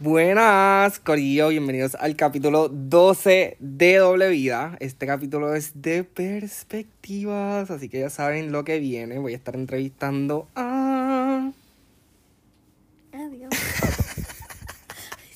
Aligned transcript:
Buenas, 0.00 1.00
Corillo, 1.00 1.48
bienvenidos 1.48 1.96
al 1.96 2.14
capítulo 2.14 2.68
12 2.68 3.56
de 3.58 3.96
Doble 3.96 4.28
Vida. 4.30 4.76
Este 4.78 5.08
capítulo 5.08 5.56
es 5.56 5.82
de 5.82 6.04
perspectivas, 6.04 7.68
así 7.72 7.88
que 7.88 7.98
ya 7.98 8.08
saben 8.08 8.52
lo 8.52 8.62
que 8.62 8.78
viene. 8.78 9.18
Voy 9.18 9.32
a 9.32 9.36
estar 9.36 9.56
entrevistando 9.56 10.46
a... 10.54 11.50
Adiós. 13.12 13.50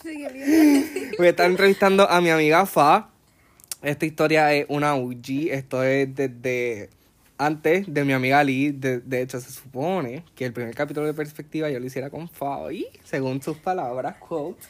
Voy 1.19 1.27
a 1.27 1.31
estar 1.31 1.51
entrevistando 1.51 2.09
a 2.09 2.21
mi 2.21 2.31
amiga 2.31 2.65
Fa. 2.65 3.09
Esta 3.83 4.07
historia 4.07 4.55
es 4.55 4.67
una 4.69 4.95
UG, 4.95 5.49
esto 5.51 5.83
es 5.83 6.15
desde 6.15 6.89
antes 7.47 7.93
de 7.93 8.05
mi 8.05 8.13
amiga 8.13 8.43
Lee. 8.45 8.73
De, 8.73 9.01
de 9.01 9.23
hecho, 9.23 9.41
se 9.41 9.51
supone 9.51 10.25
que 10.35 10.47
el 10.47 10.53
primer 10.53 10.75
capítulo 10.75 11.07
de 11.07 11.15
perspectiva 11.15 11.71
yo 11.71 11.81
lo 11.81 11.87
hiciera 11.87 12.11
con 12.11 12.29
Fabi, 12.29 12.87
según 13.05 13.43
sus 13.43 13.57
palabras, 13.57 14.17
quote. 14.17 14.63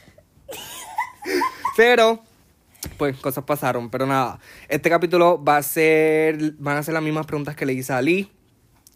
Pero, 1.76 2.22
pues, 2.96 3.16
cosas 3.18 3.44
pasaron. 3.44 3.90
Pero 3.90 4.06
nada, 4.06 4.40
este 4.68 4.90
capítulo 4.90 5.42
va 5.42 5.58
a 5.58 5.62
ser, 5.62 6.52
van 6.58 6.78
a 6.78 6.82
ser 6.82 6.94
las 6.94 7.02
mismas 7.02 7.26
preguntas 7.26 7.56
que 7.56 7.66
le 7.66 7.74
hice 7.74 7.92
a 7.92 8.02
Lee. 8.02 8.30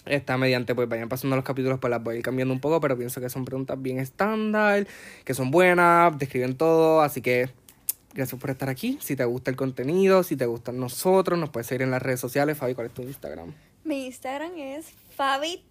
Está 0.07 0.39
mediante, 0.39 0.75
pues 0.75 0.89
vayan 0.89 1.09
pasando 1.09 1.35
los 1.35 1.45
capítulos, 1.45 1.81
pues 1.81 1.91
las 1.91 2.03
voy 2.03 2.15
a 2.15 2.19
ir 2.19 2.23
cambiando 2.23 2.55
un 2.55 2.61
poco, 2.61 2.81
pero 2.81 2.97
pienso 2.97 3.21
que 3.21 3.29
son 3.29 3.45
preguntas 3.45 3.81
bien 3.83 3.99
estándar, 3.99 4.87
que 5.25 5.35
son 5.35 5.51
buenas, 5.51 6.17
describen 6.17 6.57
todo, 6.57 7.01
así 7.03 7.21
que 7.21 7.51
gracias 8.15 8.41
por 8.41 8.51
estar 8.51 8.69
aquí. 8.69 8.99
Si 9.01 9.17
te 9.17 9.25
gusta 9.25 9.51
el 9.51 9.57
contenido, 9.57 10.23
si 10.23 10.37
te 10.37 10.47
gustan 10.47 10.79
nosotros, 10.79 11.39
nos 11.39 11.51
puedes 11.51 11.67
seguir 11.67 11.83
en 11.83 11.91
las 11.91 12.03
redes 12.03 12.21
sociales. 12.21 12.57
Fabi, 12.57 12.75
¿cuál 12.75 12.87
es 12.87 12.95
tu 12.95 13.03
Instagram? 13.03 13.53
Mi 13.87 14.07
Instagram 14.07 14.59
es 14.59 14.87
fabit 15.15 15.63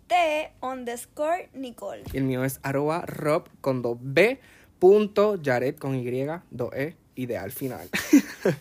underscore 0.62 1.50
Nicole. 1.54 2.04
Y 2.14 2.18
el 2.18 2.24
mío 2.24 2.46
es 2.46 2.62
arroba 2.64 3.02
rob 3.02 3.50
con 3.60 3.82
dos 3.82 3.98
B 4.00 4.40
punto 4.80 5.38
Jared 5.44 5.76
con 5.76 5.96
Y, 5.96 6.26
dos 6.50 6.74
E 6.74 6.96
y 7.16 7.26
de 7.26 7.38
al 7.38 7.52
final. 7.52 7.90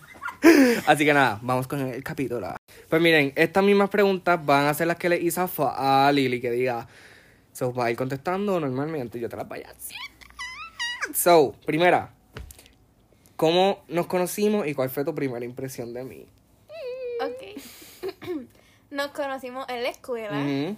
Así 0.88 1.04
que 1.04 1.14
nada, 1.14 1.38
vamos 1.40 1.68
con 1.68 1.78
el 1.82 2.02
capítulo. 2.02 2.56
Pues 2.88 3.00
miren, 3.00 3.32
estas 3.36 3.62
mismas 3.62 3.90
preguntas 3.90 4.44
van 4.44 4.66
a 4.66 4.74
ser 4.74 4.88
las 4.88 4.96
que 4.96 5.08
le 5.08 5.20
hice 5.20 5.40
a, 5.40 6.10
Lili, 6.12 6.40
que 6.40 6.50
diga, 6.50 6.88
se 7.52 7.64
os 7.64 7.78
va 7.78 7.84
a 7.84 7.90
ir 7.92 7.96
contestando 7.96 8.58
normalmente, 8.58 9.20
yo 9.20 9.28
te 9.28 9.36
las 9.36 9.48
vaya 9.48 9.70
haciendo. 9.70 10.04
So, 11.14 11.54
primera, 11.64 12.12
¿cómo 13.36 13.84
nos 13.86 14.08
conocimos 14.08 14.66
y 14.66 14.74
cuál 14.74 14.90
fue 14.90 15.04
tu 15.04 15.14
primera 15.14 15.44
impresión 15.44 15.94
de 15.94 16.02
mí? 16.02 16.26
Nos 18.94 19.08
conocimos 19.08 19.66
en 19.68 19.82
la 19.82 19.88
escuela. 19.88 20.76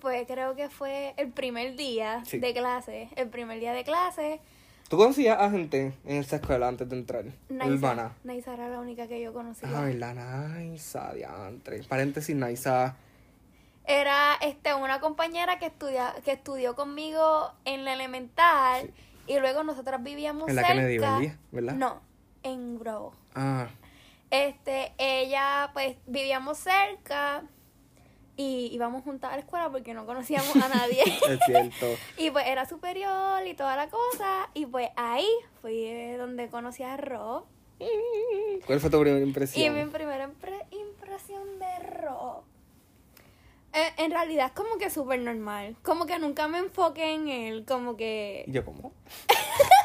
Pues 0.00 0.26
creo 0.26 0.56
que 0.56 0.68
fue 0.68 1.14
el 1.16 1.30
primer 1.30 1.76
día 1.76 2.24
Sí. 2.24 2.40
de 2.40 2.52
clase. 2.52 3.08
El 3.14 3.28
primer 3.28 3.60
día 3.60 3.72
de 3.72 3.84
clase. 3.84 4.40
¿Tú 4.88 4.96
conocías 4.96 5.38
a 5.40 5.48
gente 5.48 5.94
en 6.04 6.16
esa 6.16 6.36
escuela 6.36 6.66
antes 6.66 6.88
de 6.88 6.96
entrar? 6.96 7.24
Naisa, 7.48 7.72
Urbana. 7.72 8.12
Naisa 8.24 8.52
era 8.54 8.68
la 8.68 8.80
única 8.80 9.06
que 9.06 9.20
yo 9.22 9.32
conocía. 9.32 9.68
Ay, 9.72 9.94
la 9.94 10.12
Naisa, 10.14 11.14
diantre. 11.14 11.84
Paréntesis, 11.84 12.34
Naisa. 12.34 12.96
Era 13.86 14.34
este 14.40 14.74
una 14.74 14.98
compañera 14.98 15.60
que 15.60 15.66
estudia, 15.66 16.14
que 16.24 16.32
estudió 16.32 16.74
conmigo 16.74 17.52
en 17.64 17.84
la 17.84 17.92
elemental. 17.92 18.90
Y 19.28 19.38
luego 19.38 19.62
nosotras 19.62 20.02
vivíamos 20.02 20.48
En 20.48 20.56
la 20.56 20.62
cerca. 20.66 20.74
Kennedy. 21.20 21.32
¿verdad? 21.52 21.74
No, 21.74 22.00
en 22.42 22.80
Bravo. 22.80 23.12
Ah, 23.36 23.68
Este, 24.32 24.94
ella, 24.96 25.70
pues, 25.74 25.96
vivíamos 26.06 26.56
cerca 26.56 27.42
y 28.34 28.70
íbamos 28.72 29.04
juntas 29.04 29.30
a 29.30 29.34
la 29.36 29.40
escuela 29.42 29.68
porque 29.70 29.92
no 29.92 30.06
conocíamos 30.06 30.56
a 30.56 30.68
nadie. 30.70 31.02
es 31.28 31.38
cierto. 31.44 31.86
y 32.16 32.30
pues 32.30 32.46
era 32.46 32.66
superior 32.66 33.46
y 33.46 33.52
toda 33.52 33.76
la 33.76 33.88
cosa. 33.90 34.48
Y 34.54 34.64
pues 34.64 34.88
ahí 34.96 35.28
fui 35.60 35.84
eh, 35.84 36.16
donde 36.16 36.48
conocí 36.48 36.82
a 36.82 36.96
Rob. 36.96 37.44
¿Cuál 38.66 38.80
fue 38.80 38.88
tu 38.88 39.00
primera 39.00 39.22
Y 39.22 39.28
impresión? 39.28 39.74
mi 39.74 39.84
primera 39.90 40.26
impre- 40.28 40.64
impresión 40.70 41.58
de 41.58 41.78
Rob. 42.00 42.44
eh, 43.74 43.92
en 43.98 44.12
realidad 44.12 44.46
es 44.46 44.52
como 44.52 44.78
que 44.78 44.88
súper 44.88 45.18
normal. 45.20 45.76
Como 45.82 46.06
que 46.06 46.18
nunca 46.18 46.48
me 46.48 46.58
enfoqué 46.58 47.12
en 47.12 47.28
él. 47.28 47.64
Como 47.68 47.98
que. 47.98 48.44
¿Y 48.46 48.52
yo 48.52 48.64
cómo? 48.64 48.94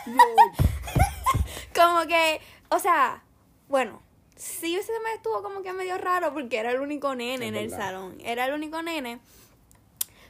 Como 1.76 2.08
que. 2.08 2.40
O 2.70 2.80
sea, 2.80 3.24
bueno. 3.68 4.02
Sí 4.38 4.80
se 4.86 4.92
me 5.04 5.14
estuvo 5.16 5.42
como 5.44 5.62
que 5.64 5.74
medio 5.74 5.98
raro 5.98 6.34
porque 6.34 6.58
era 6.58 6.72
el 6.72 6.80
único 6.80 7.14
nene 7.16 7.46
Es 7.48 7.50
en 7.50 7.56
el 7.56 7.70
salón. 7.72 8.18
Era 8.24 8.46
el 8.46 8.54
único 8.54 8.82
nene. 8.82 9.20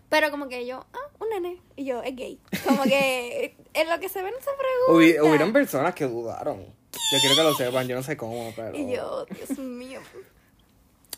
Pero 0.09 0.31
como 0.31 0.47
que 0.47 0.65
yo, 0.65 0.85
ah, 0.93 1.09
un 1.19 1.29
nene. 1.29 1.57
Y 1.75 1.83
yo, 1.85 2.01
es 2.01 2.15
gay. 2.15 2.39
Como 2.65 2.83
que 2.83 3.55
en 3.73 3.89
lo 3.89 3.99
que 3.99 4.07
se 4.09 4.21
ve 4.23 4.31
no 4.31 4.37
se 4.39 4.49
Hubi- 4.91 5.11
pregunta. 5.11 5.23
hubieron 5.29 5.53
personas 5.53 5.93
que 5.93 6.05
dudaron. 6.05 6.63
Yo 7.11 7.19
quiero 7.19 7.35
que 7.35 7.43
lo 7.43 7.53
sepan, 7.53 7.87
yo 7.87 7.95
no 7.95 8.03
sé 8.03 8.15
cómo, 8.17 8.51
pero... 8.55 8.75
Y 8.75 8.91
yo, 8.95 9.25
Dios 9.25 9.59
mío. 9.59 9.99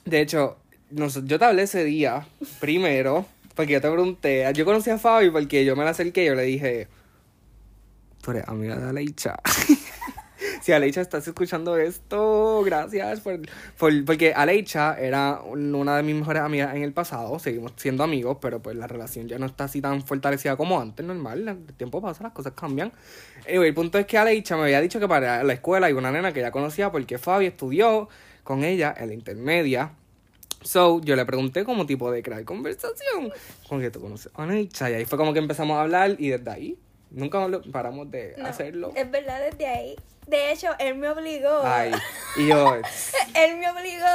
De 0.06 0.22
hecho, 0.22 0.58
nos- 0.90 1.24
yo 1.26 1.38
te 1.40 1.46
hablé 1.46 1.64
ese 1.64 1.84
día, 1.84 2.28
primero, 2.60 3.26
porque 3.56 3.74
yo 3.74 3.82
te 3.82 3.90
pregunté, 3.92 4.52
yo 4.56 4.66
conocí 4.66 4.90
a 4.90 4.98
Fabi 4.98 5.30
porque 5.30 5.64
yo 5.66 5.76
me 5.76 5.84
la 5.84 5.92
acerqué 5.92 6.24
y 6.24 6.28
yo 6.28 6.36
le 6.36 6.44
dije, 6.44 6.88
tú 8.24 8.32
eres 8.32 8.48
amiga 8.48 8.76
de 8.76 8.90
Aleicha. 8.90 9.36
si 10.64 10.72
Aleicha 10.72 11.02
estás 11.02 11.28
escuchando 11.28 11.78
esto, 11.78 12.62
gracias 12.64 13.22
por, 13.22 13.40
por- 13.78 14.06
porque 14.06 14.34
Aleicha 14.34 14.96
era 15.00 15.42
un- 15.42 15.74
una 15.76 15.98
de 15.98 16.04
mis 16.04 16.16
mejores 16.16 16.42
amigas 16.42 16.76
en 16.76 16.84
el 16.84 16.94
pasado, 16.94 17.38
seguimos 17.40 17.74
siendo 17.78 18.04
amigos, 18.04 18.38
pero 18.42 18.62
pues 18.62 18.76
la 18.76 18.88
relación 18.88 19.28
ya 19.28 19.38
no 19.40 19.46
está 19.46 19.66
así 19.66 19.82
tan 19.82 20.02
fortalecida 20.04 20.56
como 20.58 20.80
antes, 20.80 21.06
normal, 21.06 21.48
el 21.48 21.74
tiempo 21.76 22.02
pasa, 22.02 22.24
las 22.24 22.34
cosas 22.34 22.54
cambian. 22.54 22.92
Anyway, 23.48 23.70
el 23.70 23.74
punto 23.74 23.98
es 23.98 24.06
que 24.06 24.18
Aleicha 24.18 24.56
me 24.58 24.64
había 24.64 24.82
dicho 24.82 25.00
que 25.00 25.08
para 25.08 25.44
la 25.44 25.54
escuela 25.54 25.88
hay 25.88 25.94
una 25.94 26.12
nena 26.12 26.32
que 26.34 26.42
ya 26.42 26.52
conocía 26.52 26.92
porque 26.92 27.18
Fabi 27.18 27.46
estudió 27.48 28.10
con 28.44 28.64
ella 28.64 28.94
en 28.98 29.08
la 29.10 29.14
intermedia. 29.14 29.92
So, 30.62 31.00
yo 31.02 31.16
le 31.16 31.26
pregunté 31.26 31.64
como 31.64 31.86
tipo 31.86 32.12
de 32.12 32.22
crear 32.22 32.44
conversación. 32.44 33.32
Con 33.70 33.80
que 33.80 33.92
tú 33.92 34.02
conoces 34.02 34.30
a 34.36 34.44
Aleicha. 34.44 34.90
Y 34.92 34.94
ahí 34.96 35.06
fue 35.06 35.18
como 35.18 35.32
que 35.32 35.40
empezamos 35.40 35.78
a 35.78 35.82
hablar 35.84 36.16
y 36.20 36.30
desde 36.30 36.50
ahí 36.52 36.78
nunca 37.12 37.48
paramos 37.72 38.12
de 38.12 38.36
No, 38.38 38.48
hacerlo. 38.48 38.92
Es 38.94 39.10
verdad, 39.10 39.40
desde 39.50 39.66
ahí. 39.68 39.96
De 40.30 40.52
hecho, 40.52 40.68
él 40.78 40.96
me 40.96 41.10
obligó. 41.10 41.62
Ay, 41.64 41.92
y 42.36 42.48
yo, 42.48 42.76
Él 43.36 43.58
me 43.58 43.70
obligó 43.70 44.06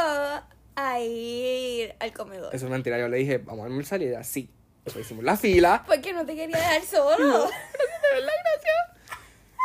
a 0.77 1.01
ir 1.01 1.95
al 1.99 2.13
comedor. 2.13 2.55
eso 2.55 2.67
es 2.67 2.71
mentira. 2.71 2.99
Yo 2.99 3.09
le 3.09 3.17
dije, 3.17 3.39
vamos 3.39 3.65
a 3.65 3.67
almorzar 3.67 4.01
y 4.01 4.07
ella, 4.07 4.23
sí. 4.23 4.49
Hicimos 4.87 5.25
la 5.25 5.37
fila. 5.37 5.83
Porque 5.87 6.13
no 6.13 6.25
te 6.25 6.37
quería 6.37 6.57
dejar 6.57 6.83
solo. 6.83 7.49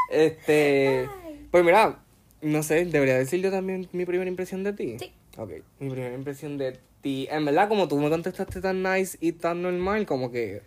Este, 0.09 1.07
pues 1.51 1.63
mira, 1.63 1.99
no 2.41 2.63
sé, 2.63 2.85
debería 2.85 3.15
decir 3.15 3.41
yo 3.41 3.51
también 3.51 3.87
mi 3.91 4.05
primera 4.05 4.29
impresión 4.29 4.63
de 4.63 4.73
ti. 4.73 4.97
Sí. 4.97 5.13
Ok, 5.37 5.51
mi 5.79 5.91
primera 5.91 6.15
impresión 6.15 6.57
de 6.57 6.79
ti. 7.01 7.27
En 7.29 7.45
verdad, 7.45 7.69
como 7.69 7.87
tú 7.87 7.99
me 7.99 8.09
contestaste 8.09 8.59
tan 8.59 8.81
nice 8.81 9.17
y 9.21 9.33
tan 9.33 9.61
normal, 9.61 10.07
como 10.07 10.31
que 10.31 10.63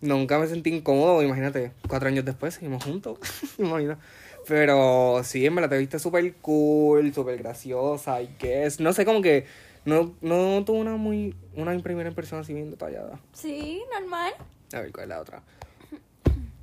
nunca 0.00 0.38
me 0.38 0.48
sentí 0.48 0.70
incómodo. 0.70 1.22
Imagínate, 1.22 1.72
cuatro 1.88 2.08
años 2.08 2.24
después 2.24 2.54
seguimos 2.54 2.82
juntos. 2.82 3.18
Imagina. 3.58 3.98
Pero 4.46 5.22
sí, 5.24 5.46
en 5.46 5.54
verdad 5.54 5.70
te 5.70 5.78
viste 5.78 5.98
súper 5.98 6.34
cool, 6.36 7.12
súper 7.14 7.38
graciosa. 7.38 8.20
Y 8.22 8.28
que 8.38 8.64
es, 8.66 8.80
no 8.80 8.92
sé, 8.92 9.04
como 9.04 9.22
que 9.22 9.46
no, 9.84 10.14
no 10.20 10.64
tuve 10.64 10.78
una 10.80 10.96
muy, 10.96 11.34
una 11.54 11.76
primera 11.78 12.08
impresión 12.08 12.40
así 12.40 12.52
bien 12.54 12.70
detallada. 12.70 13.18
Sí, 13.32 13.82
normal. 13.92 14.32
A 14.72 14.80
ver, 14.80 14.92
¿cuál 14.92 15.04
es 15.04 15.08
la 15.10 15.20
otra? 15.20 15.42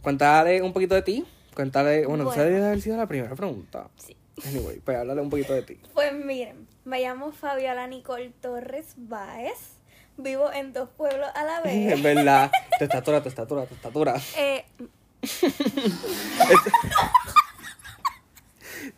Cuéntale 0.01 0.61
un 0.61 0.73
poquito 0.73 0.95
de 0.95 1.01
ti. 1.01 1.25
Cuéntale, 1.55 2.05
bueno, 2.05 2.23
Bueno. 2.25 2.41
esa 2.41 2.49
debe 2.49 2.65
haber 2.65 2.81
sido 2.81 2.97
la 2.97 3.07
primera 3.07 3.35
pregunta. 3.35 3.89
Sí. 3.97 4.15
Anyway, 4.47 4.79
pues 4.79 4.97
háblale 4.97 5.19
un 5.21 5.29
poquito 5.29 5.53
de 5.53 5.61
ti. 5.63 5.79
Pues 5.93 6.13
miren, 6.13 6.67
me 6.85 7.01
llamo 7.01 7.31
Fabiola 7.33 7.87
Nicole 7.87 8.31
Torres 8.41 8.93
Báez. 8.95 9.73
Vivo 10.17 10.51
en 10.51 10.73
dos 10.73 10.89
pueblos 10.89 11.27
a 11.33 11.43
la 11.45 11.59
Es 11.65 11.85
vez. 11.89 12.01
verdad. 12.03 12.51
Tu 12.77 12.83
estatura, 12.85 13.21
tu 13.21 13.29
estatura, 13.29 13.65
tu 13.65 13.73
estatura. 13.75 14.15
Eh, 14.37 14.65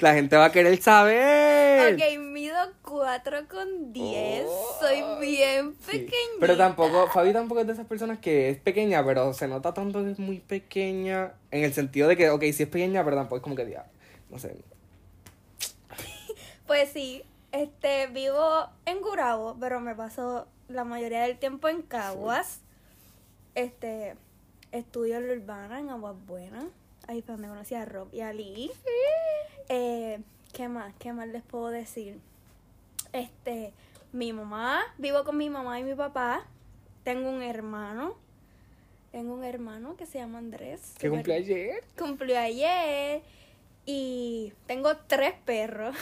La 0.02 0.14
gente 0.14 0.36
va 0.36 0.46
a 0.46 0.52
querer 0.52 0.82
saber. 0.82 1.94
ok, 1.94 2.20
mido 2.20 2.58
4 2.82 3.48
con 3.48 3.94
10. 3.94 4.46
Oh. 4.48 4.78
Soy 4.80 5.04
bien 5.20 5.76
Sí. 5.82 5.92
pequeñita. 5.92 6.38
Pero 6.40 6.58
tampoco, 6.58 7.08
Fabi 7.08 7.32
tampoco 7.34 7.62
es 7.62 7.68
de 7.68 7.74
esas 7.74 7.86
personas 7.86 8.18
que 8.20 8.50
es 8.50 8.58
pequeña, 8.58 9.06
pero 9.06 9.32
se 9.34 9.48
nota 9.48 9.74
tanto 9.74 10.04
que 10.04 10.12
es 10.12 10.20
muy 10.20 10.40
pequeña. 10.40 11.34
En 11.52 11.64
el 11.64 11.74
sentido 11.74 12.08
de 12.08 12.18
que, 12.18 12.30
ok, 12.32 12.42
sí 12.54 12.64
es 12.64 12.70
pequeña, 12.70 13.04
pero 13.04 13.16
tampoco 13.16 13.38
es 13.38 13.44
como 13.44 13.56
que 13.56 13.66
diga, 13.66 13.86
no 14.30 14.40
sé. 14.40 14.56
Pues 16.68 16.90
sí, 16.90 17.24
este, 17.52 18.08
vivo 18.08 18.68
en 18.86 19.02
Gurabo, 19.02 19.58
pero 19.60 19.80
me 19.82 19.94
paso 19.94 20.48
la 20.70 20.84
mayoría 20.86 21.24
del 21.24 21.38
tiempo 21.38 21.68
en 21.68 21.82
Caguas. 21.82 22.62
Este, 23.56 24.16
estudio 24.72 25.18
en 25.18 25.28
la 25.28 25.34
urbana, 25.34 25.80
en 25.80 25.90
Aguas 25.90 26.16
Buenas. 26.26 26.64
Ahí 27.12 27.22
fue 27.22 27.34
donde 27.34 27.50
conocí 27.50 27.76
a 27.76 27.84
Rob 27.84 28.08
y 28.14 28.22
a 28.22 28.32
Lee. 28.32 28.72
Eh, 29.68 30.20
¿Qué 30.54 30.70
más? 30.70 30.94
¿Qué 30.98 31.12
más 31.12 31.28
les 31.28 31.44
puedo 31.44 31.68
decir? 31.68 32.18
Este, 33.12 33.74
mi 34.14 34.32
mamá, 34.32 34.82
vivo 34.98 35.26
con 35.26 35.36
mi 35.36 35.50
mamá 35.50 35.78
y 35.78 35.84
mi 35.84 35.94
papá. 35.94 36.46
Tengo 37.04 37.30
un 37.30 37.42
hermano. 37.42 38.16
Tengo 39.12 39.34
un 39.34 39.44
hermano 39.44 39.98
que 39.98 40.06
se 40.06 40.20
llama 40.20 40.38
Andrés. 40.38 40.94
Que 41.00 41.10
cumplió 41.10 41.36
ayer. 41.36 41.84
Cumplió 41.98 42.40
ayer. 42.40 43.22
Y 43.86 44.54
tengo 44.66 44.96
tres 45.08 45.34
perros. 45.44 45.94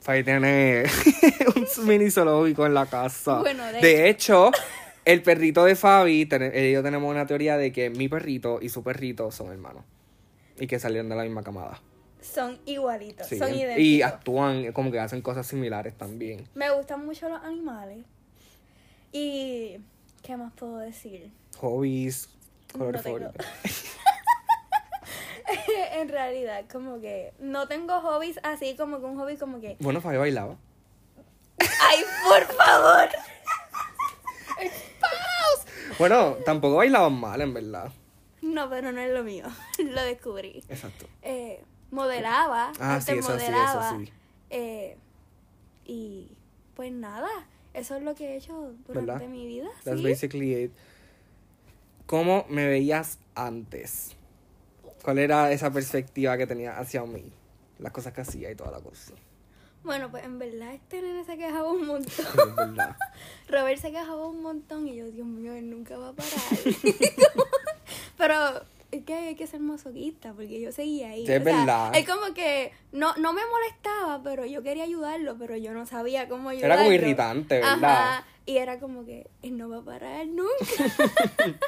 Fabi 0.00 0.22
tiene 0.22 0.84
un 1.56 1.86
mini 1.86 2.10
zoológico 2.10 2.66
en 2.66 2.74
la 2.74 2.84
casa. 2.84 3.38
Bueno, 3.38 3.64
de 3.72 3.80
de 3.80 4.10
hecho, 4.10 4.50
el 5.06 5.22
perrito 5.22 5.64
de 5.64 5.76
Fabi, 5.76 6.26
ten- 6.26 6.52
yo 6.52 6.82
tenemos 6.82 7.10
una 7.10 7.26
teoría 7.26 7.56
de 7.56 7.72
que 7.72 7.88
mi 7.88 8.08
perrito 8.10 8.58
y 8.60 8.68
su 8.68 8.82
perrito 8.82 9.30
son 9.30 9.50
hermanos. 9.50 9.82
Y 10.60 10.66
que 10.66 10.78
salieron 10.78 11.08
de 11.08 11.16
la 11.16 11.24
misma 11.24 11.42
camada. 11.42 11.80
Son 12.20 12.60
igualitos, 12.66 13.26
Sí, 13.26 13.38
son 13.38 13.54
idénticos. 13.54 13.80
y 13.80 14.02
actúan 14.02 14.72
como 14.72 14.92
que 14.92 15.00
hacen 15.00 15.22
cosas 15.22 15.46
similares 15.46 15.96
también. 15.96 16.46
Me 16.54 16.70
gustan 16.70 17.04
mucho 17.04 17.28
los 17.28 17.42
animales. 17.42 18.04
Y. 19.10 19.78
¿Qué 20.22 20.36
más 20.36 20.52
puedo 20.52 20.76
decir? 20.76 21.32
Hobbies, 21.58 22.28
colores 22.72 23.04
No 23.04 23.16
en 25.94 26.08
realidad, 26.08 26.64
como 26.70 27.00
que 27.00 27.32
no 27.38 27.66
tengo 27.66 28.00
hobbies 28.00 28.38
así, 28.42 28.76
como 28.76 29.00
que 29.00 29.06
un 29.06 29.18
hobby 29.18 29.36
como 29.36 29.60
que. 29.60 29.76
Bueno, 29.80 30.00
Fabi 30.02 30.18
bailaba. 30.18 30.56
¡Ay, 31.58 32.04
por 32.28 32.44
favor! 32.54 33.08
Bueno, 35.98 36.36
tampoco 36.46 36.76
bailaban 36.76 37.12
mal, 37.12 37.40
en 37.42 37.52
verdad. 37.52 37.92
No, 38.42 38.70
pero 38.70 38.92
no 38.92 39.00
es 39.00 39.12
lo 39.12 39.22
mío. 39.22 39.44
lo 39.78 40.02
descubrí. 40.02 40.64
Exacto. 40.68 41.06
Eh, 41.22 41.62
modelaba. 41.90 42.72
Ah, 42.80 42.94
antes 42.94 43.04
sí, 43.04 43.12
eso 43.12 43.38
sí, 43.38 43.44
eso 43.44 43.52
modelaba. 43.52 43.98
sí. 43.98 44.12
Eh, 44.50 44.96
y 45.84 46.28
pues 46.74 46.92
nada, 46.92 47.28
eso 47.74 47.96
es 47.96 48.02
lo 48.02 48.14
que 48.14 48.32
he 48.32 48.36
hecho 48.36 48.74
durante 48.86 49.12
¿Verdad? 49.12 49.28
mi 49.28 49.46
vida. 49.46 49.68
That's 49.84 50.02
basically 50.02 50.54
it. 50.54 50.72
¿Cómo 52.06 52.46
me 52.48 52.66
veías 52.66 53.18
antes? 53.34 54.16
¿Cuál 55.02 55.18
era 55.18 55.52
esa 55.52 55.70
perspectiva 55.70 56.36
que 56.36 56.46
tenía 56.46 56.78
hacia 56.78 57.04
mí? 57.04 57.32
Las 57.78 57.92
cosas 57.92 58.12
que 58.12 58.20
hacía 58.20 58.50
y 58.50 58.54
toda 58.56 58.72
la 58.72 58.80
cosa. 58.80 59.14
Bueno, 59.82 60.10
pues 60.10 60.24
en 60.24 60.38
verdad 60.38 60.74
este 60.74 61.00
nene 61.00 61.24
se 61.24 61.38
quejaba 61.38 61.72
un 61.72 61.86
montón. 61.86 62.76
Robert 63.48 63.80
se 63.80 63.90
quejaba 63.90 64.26
un 64.26 64.42
montón 64.42 64.86
y 64.88 64.96
yo, 64.96 65.10
Dios 65.10 65.26
mío, 65.26 65.54
él 65.54 65.70
nunca 65.70 65.96
va 65.96 66.10
a 66.10 66.12
parar. 66.12 66.32
Pero 68.16 68.34
es 68.90 69.04
que 69.04 69.14
hay 69.14 69.34
que 69.36 69.46
ser 69.46 69.60
masoquista 69.60 70.32
porque 70.32 70.60
yo 70.60 70.72
seguía 70.72 71.10
ahí. 71.10 71.24
Sí, 71.26 71.32
es 71.32 71.40
O 71.40 71.44
sea, 71.44 71.56
verdad. 71.56 71.92
Es 71.94 72.08
como 72.08 72.34
que 72.34 72.72
no, 72.92 73.14
no 73.16 73.32
me 73.32 73.42
molestaba, 73.46 74.20
pero 74.22 74.44
yo 74.46 74.62
quería 74.64 74.82
ayudarlo, 74.82 75.36
pero 75.38 75.56
yo 75.56 75.72
no 75.72 75.86
sabía 75.86 76.28
cómo 76.28 76.48
ayudarlo. 76.48 76.74
Era 76.74 76.82
como 76.82 76.92
irritante, 76.92 77.60
¿verdad? 77.60 77.84
Ajá, 77.84 78.24
y 78.46 78.56
era 78.56 78.80
como 78.80 79.04
que 79.04 79.28
él 79.42 79.56
no 79.56 79.68
va 79.68 79.78
a 79.78 79.82
parar 79.82 80.26
nunca. 80.26 80.50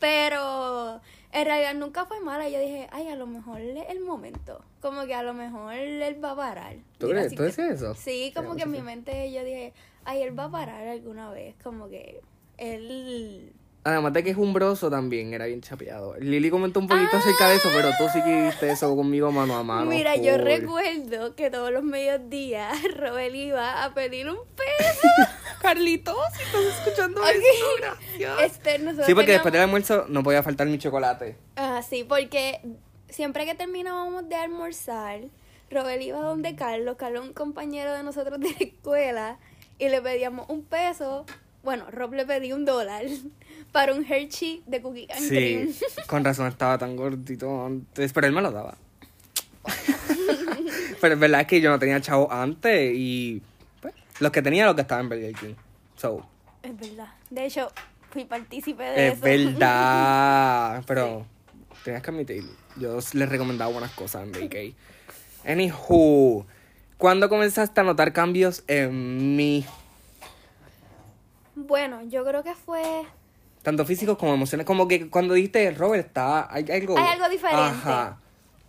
pero 0.00 1.00
en 1.32 1.44
realidad 1.44 1.74
nunca 1.74 2.04
fue 2.06 2.20
mala. 2.20 2.48
Yo 2.48 2.60
dije, 2.60 2.88
ay, 2.92 3.08
a 3.08 3.16
lo 3.16 3.26
mejor 3.26 3.60
es 3.60 3.88
el 3.88 4.00
momento. 4.00 4.62
Como 4.80 5.06
que 5.06 5.14
a 5.14 5.22
lo 5.22 5.34
mejor 5.34 5.72
él 5.74 6.22
va 6.22 6.32
a 6.32 6.36
parar. 6.36 6.76
¿Tú 6.98 7.08
crees? 7.08 7.34
¿Tú 7.34 7.42
decías 7.42 7.70
eso? 7.70 7.94
Sí, 7.94 8.32
como 8.34 8.52
Sí, 8.52 8.58
que 8.58 8.62
en 8.64 8.70
sí, 8.72 8.76
mi 8.76 8.82
mente 8.82 9.32
yo 9.32 9.44
dije, 9.44 9.72
ay, 10.04 10.22
él 10.22 10.38
va 10.38 10.44
a 10.44 10.50
parar 10.50 10.86
alguna 10.86 11.30
vez, 11.30 11.54
como 11.62 11.88
que 11.88 12.20
él... 12.58 13.52
Además 13.88 14.12
de 14.12 14.22
que 14.24 14.30
es 14.30 14.36
umbroso 14.36 14.90
también, 14.90 15.32
era 15.32 15.46
bien 15.46 15.60
chapeado. 15.62 16.14
Lili 16.18 16.50
comentó 16.50 16.78
un 16.80 16.88
poquito 16.88 17.16
acerca 17.16 17.48
de 17.48 17.56
eso, 17.56 17.68
pero 17.74 17.90
tú 17.96 18.04
sí 18.12 18.22
que 18.22 18.42
viste 18.42 18.70
eso 18.70 18.94
conmigo 18.94 19.32
mano 19.32 19.56
a 19.56 19.62
mano. 19.62 19.86
Mira, 19.86 20.14
yo 20.16 20.36
recuerdo 20.36 21.34
que 21.34 21.50
todos 21.50 21.70
los 21.72 21.82
mediodías 21.82 22.76
Robel 22.96 23.34
iba 23.34 23.84
a 23.84 23.94
pedir 23.94 24.28
un 24.28 24.36
peso. 24.54 25.08
Carlitos, 25.62 26.16
si 26.36 26.42
estás 26.42 26.64
escuchando 26.86 27.20
Ok. 27.20 27.28
esto, 27.28 27.66
gracias. 27.78 28.40
Este, 28.42 28.78
Sí, 28.78 28.84
porque 28.84 29.04
teníamos- 29.04 29.26
después 29.26 29.52
del 29.52 29.62
almuerzo 29.62 30.04
no 30.08 30.22
podía 30.22 30.42
faltar 30.42 30.66
mi 30.66 30.78
chocolate. 30.78 31.36
Ah, 31.56 31.82
sí, 31.88 32.04
porque 32.04 32.60
siempre 33.08 33.44
que 33.46 33.54
terminábamos 33.54 34.28
de 34.28 34.36
almorzar, 34.36 35.20
Robel 35.70 36.02
iba 36.02 36.18
donde 36.20 36.54
Carlos, 36.56 36.96
Carlos 36.98 37.24
un 37.26 37.32
compañero 37.32 37.92
de 37.94 38.02
nosotros 38.02 38.38
de 38.38 38.50
la 38.50 38.56
escuela, 38.58 39.38
y 39.78 39.88
le 39.88 40.02
pedíamos 40.02 40.48
un 40.48 40.64
peso, 40.64 41.24
bueno, 41.62 41.90
Rob 41.90 42.12
le 42.14 42.24
pedía 42.26 42.54
un 42.54 42.64
dólar 42.64 43.04
para 43.72 43.92
un 43.94 44.04
Hershey 44.04 44.62
de 44.66 44.80
cookie 44.82 45.08
and 45.10 45.28
cream. 45.28 45.72
Sí, 45.72 45.84
con 46.06 46.24
razón 46.24 46.46
estaba 46.46 46.78
tan 46.78 46.96
gordito 46.96 47.66
antes, 47.66 48.12
pero 48.12 48.26
él 48.26 48.32
me 48.32 48.42
lo 48.42 48.50
daba. 48.50 48.76
pero 51.00 51.14
es 51.14 51.20
verdad 51.20 51.46
que 51.46 51.60
yo 51.60 51.70
no 51.70 51.78
tenía 51.78 52.00
chavo 52.00 52.30
antes 52.32 52.92
y 52.94 53.42
pues, 53.80 53.94
los 54.20 54.32
que 54.32 54.42
tenía 54.42 54.64
los 54.66 54.74
que 54.74 54.82
estaban 54.82 55.04
en 55.04 55.08
Burger 55.10 55.34
King. 55.34 55.54
So, 55.96 56.26
Es 56.62 56.78
verdad. 56.78 57.12
De 57.30 57.46
hecho, 57.46 57.70
fui 58.10 58.24
partícipe 58.24 58.82
de 58.82 59.08
es 59.08 59.14
eso. 59.14 59.22
verdad. 59.22 60.82
Pero 60.86 61.26
tenías 61.84 62.02
que 62.02 62.10
admitir, 62.10 62.44
yo 62.76 62.98
les 63.12 63.28
recomendaba 63.28 63.70
buenas 63.70 63.92
cosas 63.92 64.24
en 64.24 64.32
BK. 64.32 64.74
Anywho, 65.46 66.46
¿cuándo 66.96 67.28
comenzaste 67.28 67.80
a 67.80 67.84
notar 67.84 68.12
cambios 68.12 68.64
en 68.66 69.36
mí? 69.36 69.64
Bueno, 71.66 72.02
yo 72.02 72.24
creo 72.24 72.42
que 72.42 72.54
fue 72.54 73.04
Tanto 73.62 73.84
físicos 73.84 74.16
como 74.16 74.32
emociones. 74.34 74.66
Como 74.66 74.86
que 74.88 75.10
cuando 75.10 75.34
dijiste, 75.34 75.70
Robert, 75.72 76.06
está, 76.06 76.52
hay 76.52 76.64
algo... 76.70 76.96
Hay 76.96 77.04
algo 77.14 77.28
diferente. 77.28 77.62
Ajá. 77.62 78.18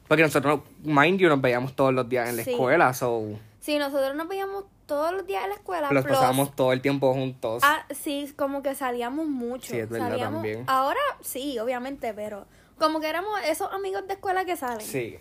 Porque 0.07 0.23
nosotros, 0.23 0.61
mind 0.83 1.19
you, 1.19 1.29
nos 1.29 1.39
veíamos 1.39 1.75
todos 1.75 1.93
los 1.93 2.09
días 2.09 2.27
en 2.29 2.37
la 2.37 2.43
Sí. 2.43 2.51
escuela, 2.51 2.93
so... 2.93 3.23
Sí, 3.61 3.77
nosotros 3.77 4.15
nos 4.15 4.27
veíamos 4.27 4.65
todos 4.87 5.13
los 5.13 5.27
días 5.27 5.43
en 5.43 5.49
la 5.49 5.55
escuela. 5.55 5.91
Los 5.91 6.03
plus- 6.03 6.15
pasábamos 6.15 6.55
todo 6.55 6.73
el 6.73 6.81
tiempo 6.81 7.13
juntos. 7.13 7.61
Ah, 7.63 7.85
sí, 7.91 8.33
como 8.35 8.63
que 8.63 8.73
salíamos 8.73 9.27
mucho. 9.27 9.67
Sí, 9.71 9.77
es 9.77 9.87
verdad 9.89 10.09
salíamos, 10.09 10.33
también. 10.41 10.63
Ahora 10.65 10.99
sí, 11.21 11.59
obviamente, 11.59 12.13
pero 12.15 12.45
como 12.79 12.99
que 12.99 13.07
éramos 13.07 13.31
esos 13.45 13.71
amigos 13.71 14.07
de 14.07 14.13
escuela 14.15 14.45
que 14.45 14.55
salen. 14.57 14.81
Sí. 14.81 15.17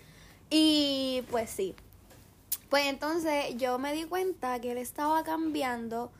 Y 0.49 1.23
pues 1.29 1.51
sí. 1.51 1.75
Pues 2.69 2.85
entonces 2.87 3.55
yo 3.57 3.77
me 3.77 3.93
di 3.93 4.05
cuenta 4.05 4.59
que 4.59 4.71
él 4.71 4.77
estaba 4.79 5.23
cambiando. 5.23 6.11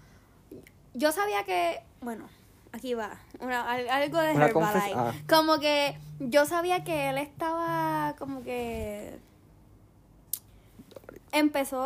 Yo 0.94 1.12
sabía 1.12 1.44
que, 1.44 1.82
bueno, 2.02 2.28
aquí 2.72 2.94
va, 2.94 3.18
una- 3.40 3.70
al- 3.70 3.90
algo 3.90 4.18
de 4.20 4.32
Herbalife. 4.32 4.94
ah. 4.96 5.14
Como 5.28 5.60
que 5.60 5.98
yo 6.20 6.46
sabía 6.46 6.84
que 6.84 7.10
él 7.10 7.18
estaba 7.18 8.16
como 8.18 8.44
que 8.44 9.18
empezó 11.32 11.86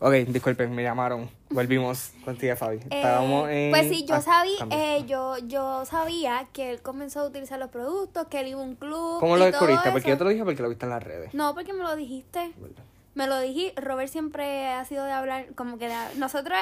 Ok, 0.00 0.12
disculpen, 0.28 0.72
me 0.72 0.84
llamaron. 0.84 1.28
Volvimos 1.50 2.12
contigo, 2.24 2.54
Fabi. 2.54 2.76
Eh, 2.76 2.82
Estábamos 2.88 3.48
en... 3.50 3.70
Pues 3.72 3.88
sí, 3.88 4.04
yo 4.06 4.14
ah, 4.14 4.20
sabía, 4.20 4.58
eh, 4.70 5.04
yo, 5.08 5.38
yo 5.38 5.84
sabía 5.86 6.46
que 6.52 6.70
él 6.70 6.80
comenzó 6.82 7.20
a 7.20 7.24
utilizar 7.26 7.58
los 7.58 7.70
productos, 7.70 8.28
que 8.28 8.38
él 8.38 8.46
iba 8.46 8.60
a 8.60 8.62
un 8.64 8.76
club. 8.76 9.18
¿Cómo 9.18 9.36
lo 9.36 9.42
todo 9.50 9.50
descubriste? 9.50 9.90
Porque 9.90 10.08
yo 10.10 10.16
te 10.18 10.22
lo 10.24 10.30
dije 10.30 10.44
porque 10.44 10.62
lo 10.62 10.68
viste 10.68 10.86
en 10.86 10.90
las 10.90 11.02
redes. 11.02 11.34
No, 11.34 11.52
porque 11.52 11.72
me 11.72 11.82
lo 11.82 11.96
dijiste. 11.96 12.52
¿Verdad? 12.58 12.82
Me 13.16 13.26
lo 13.26 13.40
dije. 13.40 13.72
Robert 13.76 14.08
siempre 14.08 14.68
ha 14.68 14.84
sido 14.84 15.04
de 15.04 15.10
hablar, 15.10 15.46
como 15.56 15.78
que 15.78 15.88
de, 15.88 15.96
nosotros, 16.16 16.56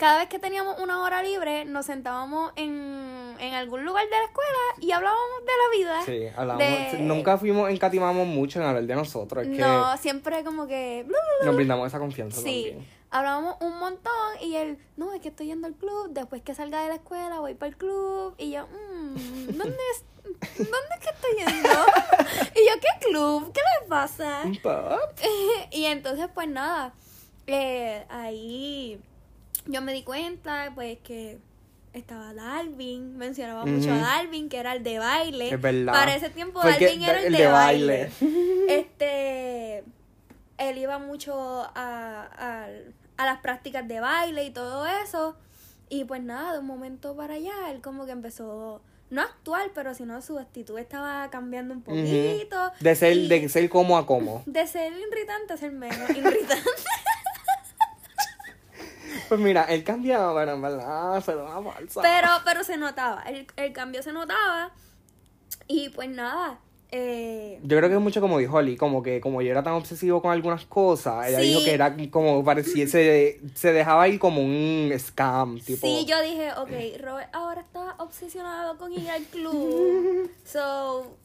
cada 0.00 0.16
vez 0.18 0.28
que 0.30 0.38
teníamos 0.38 0.80
una 0.80 1.02
hora 1.02 1.22
libre, 1.22 1.66
nos 1.66 1.84
sentábamos 1.84 2.52
en, 2.56 3.36
en 3.38 3.52
algún 3.54 3.84
lugar 3.84 4.02
de 4.06 4.10
la 4.10 4.24
escuela 4.24 4.58
y 4.80 4.92
hablábamos 4.92 5.40
de 5.44 5.52
la 5.52 5.78
vida. 5.78 6.02
Sí, 6.06 6.34
hablamos. 6.34 6.64
de- 6.64 6.98
Nunca 7.00 7.36
fuimos, 7.36 7.68
encatimamos 7.70 8.26
mucho 8.26 8.60
en 8.60 8.64
hablar 8.64 8.84
de 8.84 8.94
nosotros. 8.94 9.44
Es 9.46 9.50
que 9.54 9.58
No, 9.58 9.94
siempre 9.98 10.42
como 10.42 10.66
que... 10.66 11.06
nos 11.44 11.54
brindamos 11.54 11.86
esa 11.86 11.98
confianza 11.98 12.40
Sí, 12.40 12.68
también. 12.70 12.88
hablábamos 13.10 13.56
un 13.60 13.78
montón 13.78 14.12
y 14.40 14.56
él, 14.56 14.78
no, 14.96 15.12
es 15.12 15.20
que 15.20 15.28
estoy 15.28 15.48
yendo 15.48 15.66
al 15.66 15.74
club, 15.74 16.08
después 16.12 16.40
que 16.40 16.54
salga 16.54 16.80
de 16.82 16.88
la 16.88 16.94
escuela 16.94 17.38
voy 17.40 17.52
para 17.52 17.68
el 17.68 17.76
club 17.76 18.34
y 18.38 18.52
yo, 18.52 18.66
"Mm, 18.68 19.48
¿dónde 19.58 19.76
es? 19.92 20.04
¿Dónde 20.56 20.94
es 20.98 21.00
que 21.04 21.10
estoy 21.10 21.30
yendo? 21.36 21.68
y 22.54 22.66
yo, 22.66 22.72
¿qué 22.80 23.06
club? 23.06 23.52
¿Qué 23.52 23.60
le 23.82 23.86
pasa? 23.86 24.40
Un 24.46 24.56
pop. 24.62 24.98
y 25.70 25.84
entonces 25.84 26.26
pues 26.34 26.48
nada, 26.48 26.94
eh, 27.46 28.06
ahí 28.08 28.98
yo 29.66 29.82
me 29.82 29.92
di 29.92 30.02
cuenta 30.02 30.72
pues 30.74 30.98
que 30.98 31.38
estaba 31.92 32.32
Darwin, 32.34 33.16
mencionaba 33.16 33.64
mucho 33.66 33.92
a. 33.92 33.96
Darwin, 33.98 34.48
que 34.48 34.58
era 34.58 34.74
el 34.74 34.82
de 34.82 34.98
baile. 34.98 35.50
Es 35.52 35.60
verdad. 35.60 35.92
Para 35.92 36.14
ese 36.14 36.30
tiempo 36.30 36.60
Porque 36.60 36.84
Darwin 36.84 37.02
era 37.02 37.12
da- 37.14 37.22
el, 37.22 37.32
de, 37.32 37.46
baile. 37.46 38.10
este, 38.68 39.84
él 40.58 40.78
iba 40.78 40.98
mucho 40.98 41.34
a, 41.34 41.68
a, 41.74 42.66
a 43.16 43.26
las 43.26 43.40
prácticas 43.40 43.86
de 43.88 44.00
baile 44.00 44.44
y 44.44 44.50
todo 44.50 44.86
eso. 44.86 45.36
Y 45.88 46.04
pues 46.04 46.22
nada, 46.22 46.52
de 46.52 46.58
un 46.60 46.66
momento 46.66 47.16
para 47.16 47.34
allá, 47.34 47.70
él 47.72 47.80
como 47.80 48.06
que 48.06 48.12
empezó, 48.12 48.80
no 49.10 49.22
a 49.22 49.24
actuar, 49.24 49.72
pero 49.74 49.92
sino 49.94 50.22
su 50.22 50.38
actitud 50.38 50.78
estaba 50.78 51.28
cambiando 51.30 51.74
un 51.74 51.82
poquito. 51.82 52.70
De 52.78 52.94
ser, 52.94 53.16
y 53.16 53.26
de 53.26 53.48
ser 53.48 53.68
como 53.68 53.98
a 53.98 54.06
como. 54.06 54.44
de 54.46 54.64
ser 54.68 54.92
irritante 54.92 55.54
a 55.54 55.56
ser 55.56 55.72
menos 55.72 56.08
irritante. 56.10 56.64
Pues 59.30 59.40
mira, 59.40 59.62
él 59.64 59.82
cambiaba, 59.84 60.38
pero 60.38 60.52
en 60.54 60.60
verdad, 60.62 61.22
pero 61.24 61.44
una 61.46 61.72
falsa. 61.72 62.02
pero, 62.02 62.28
pero 62.44 62.64
se 62.64 62.76
notaba, 62.76 63.22
el, 63.22 63.46
el 63.56 63.72
cambio 63.72 64.02
se 64.02 64.12
notaba. 64.12 64.72
Y 65.68 65.88
pues 65.90 66.08
nada, 66.10 66.58
Eh, 66.92 67.60
Yo 67.62 67.76
creo 67.78 67.88
que 67.88 67.94
es 67.94 68.00
mucho 68.00 68.20
como 68.20 68.38
dijo 68.38 68.56
Oli, 68.56 68.76
como 68.76 69.00
que 69.04 69.20
como 69.20 69.40
yo 69.42 69.52
era 69.52 69.62
tan 69.62 69.74
obsesivo 69.74 70.20
con 70.20 70.32
algunas 70.32 70.64
cosas, 70.66 71.28
ella 71.28 71.38
Sí. 71.38 71.46
dijo 71.46 71.60
que 71.64 71.72
era 71.74 71.94
como 72.10 72.44
parecía, 72.44 72.88
se, 72.88 73.40
se 73.54 73.72
dejaba 73.72 74.08
ir 74.08 74.18
como 74.18 74.42
un 74.42 74.92
scam, 74.98 75.60
tipo. 75.60 75.86
Sí, 75.86 76.04
yo 76.06 76.20
dije, 76.20 76.50
ok, 76.54 77.00
Robert 77.00 77.28
ahora 77.32 77.60
está 77.60 77.94
obsesionado 77.98 78.76
con 78.76 78.92
ir 78.92 79.08
al 79.08 79.22
club. 79.26 80.28
so, 80.44 81.16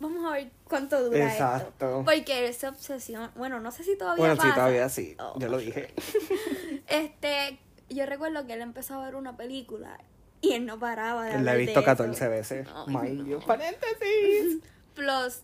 vamos 0.00 0.24
a 0.24 0.32
ver 0.32 0.50
cuánto 0.68 1.02
dura 1.04 1.32
Exacto. 1.32 1.68
esto. 1.68 2.02
Porque 2.04 2.46
él 2.48 2.54
se 2.54 2.66
obsesiona. 2.68 3.30
Bueno, 3.36 3.60
no 3.60 3.70
sé 3.70 3.84
si 3.84 3.96
todavía 3.96 4.18
Bueno, 4.20 4.36
pasa. 4.36 4.48
sí, 4.48 4.54
todavía 4.54 4.88
sí, 4.88 5.16
Oh. 5.20 5.38
yo 5.38 5.48
lo 5.48 5.58
dije. 5.58 5.94
Este, 6.88 7.58
yo 7.88 8.06
recuerdo 8.06 8.46
que 8.46 8.54
él 8.54 8.62
empezó 8.62 8.94
a 8.94 9.04
ver 9.04 9.14
una 9.14 9.36
película 9.36 9.98
y 10.40 10.52
él 10.54 10.66
no 10.66 10.78
paraba 10.78 11.24
de 11.24 11.32
La 11.34 11.38
hablar 11.38 11.56
he 11.56 11.58
visto 11.60 11.80
eso. 11.80 11.84
14 11.86 12.28
veces. 12.28 12.66
Ay, 12.88 13.12
no. 13.12 13.26
you. 13.26 13.40
Paréntesis. 13.46 14.58
Plus, 14.94 15.42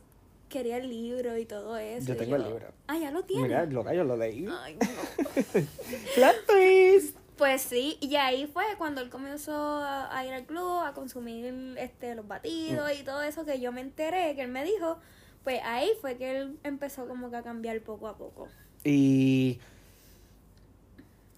quería 0.48 0.78
el 0.78 0.88
libro 0.88 1.36
y 1.38 1.44
todo 1.44 1.76
eso. 1.76 2.08
Yo 2.08 2.16
tengo 2.16 2.36
el 2.36 2.44
libro. 2.44 2.66
Ah, 2.88 2.98
ya 2.98 3.10
lo 3.10 3.24
tiene. 3.24 3.44
Mira, 3.44 3.64
loca, 3.66 3.92
yo 3.94 4.04
lo 4.04 4.16
leí. 4.16 4.46
Ay, 4.50 4.76
no. 4.80 5.60
Twist. 6.46 7.16
Pues 7.36 7.62
sí, 7.62 7.98
y 8.00 8.16
ahí 8.16 8.46
fue 8.46 8.64
cuando 8.78 9.02
él 9.02 9.10
comenzó 9.10 9.54
a, 9.54 10.16
a 10.16 10.24
ir 10.24 10.32
al 10.32 10.46
club, 10.46 10.82
a 10.84 10.94
consumir 10.94 11.76
este 11.78 12.14
los 12.14 12.26
batidos 12.26 12.90
y 12.98 13.04
todo 13.04 13.22
eso 13.22 13.44
que 13.44 13.60
yo 13.60 13.72
me 13.72 13.82
enteré, 13.82 14.34
que 14.34 14.42
él 14.42 14.48
me 14.48 14.64
dijo, 14.64 14.98
pues 15.44 15.60
ahí 15.64 15.90
fue 16.00 16.16
que 16.16 16.36
él 16.36 16.58
empezó 16.64 17.06
como 17.06 17.30
que 17.30 17.36
a 17.36 17.42
cambiar 17.42 17.80
poco 17.82 18.08
a 18.08 18.16
poco. 18.16 18.48
Y. 18.82 19.60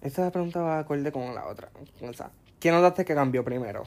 Esta 0.01 0.31
pregunta 0.31 0.61
va 0.61 0.79
acorde 0.79 1.11
con 1.11 1.35
la 1.35 1.45
otra. 1.47 1.69
O 2.01 2.13
sea, 2.13 2.31
¿quién 2.59 2.73
notaste 2.73 3.03
que 3.03 3.13
cambió 3.13 3.43
primero? 3.43 3.83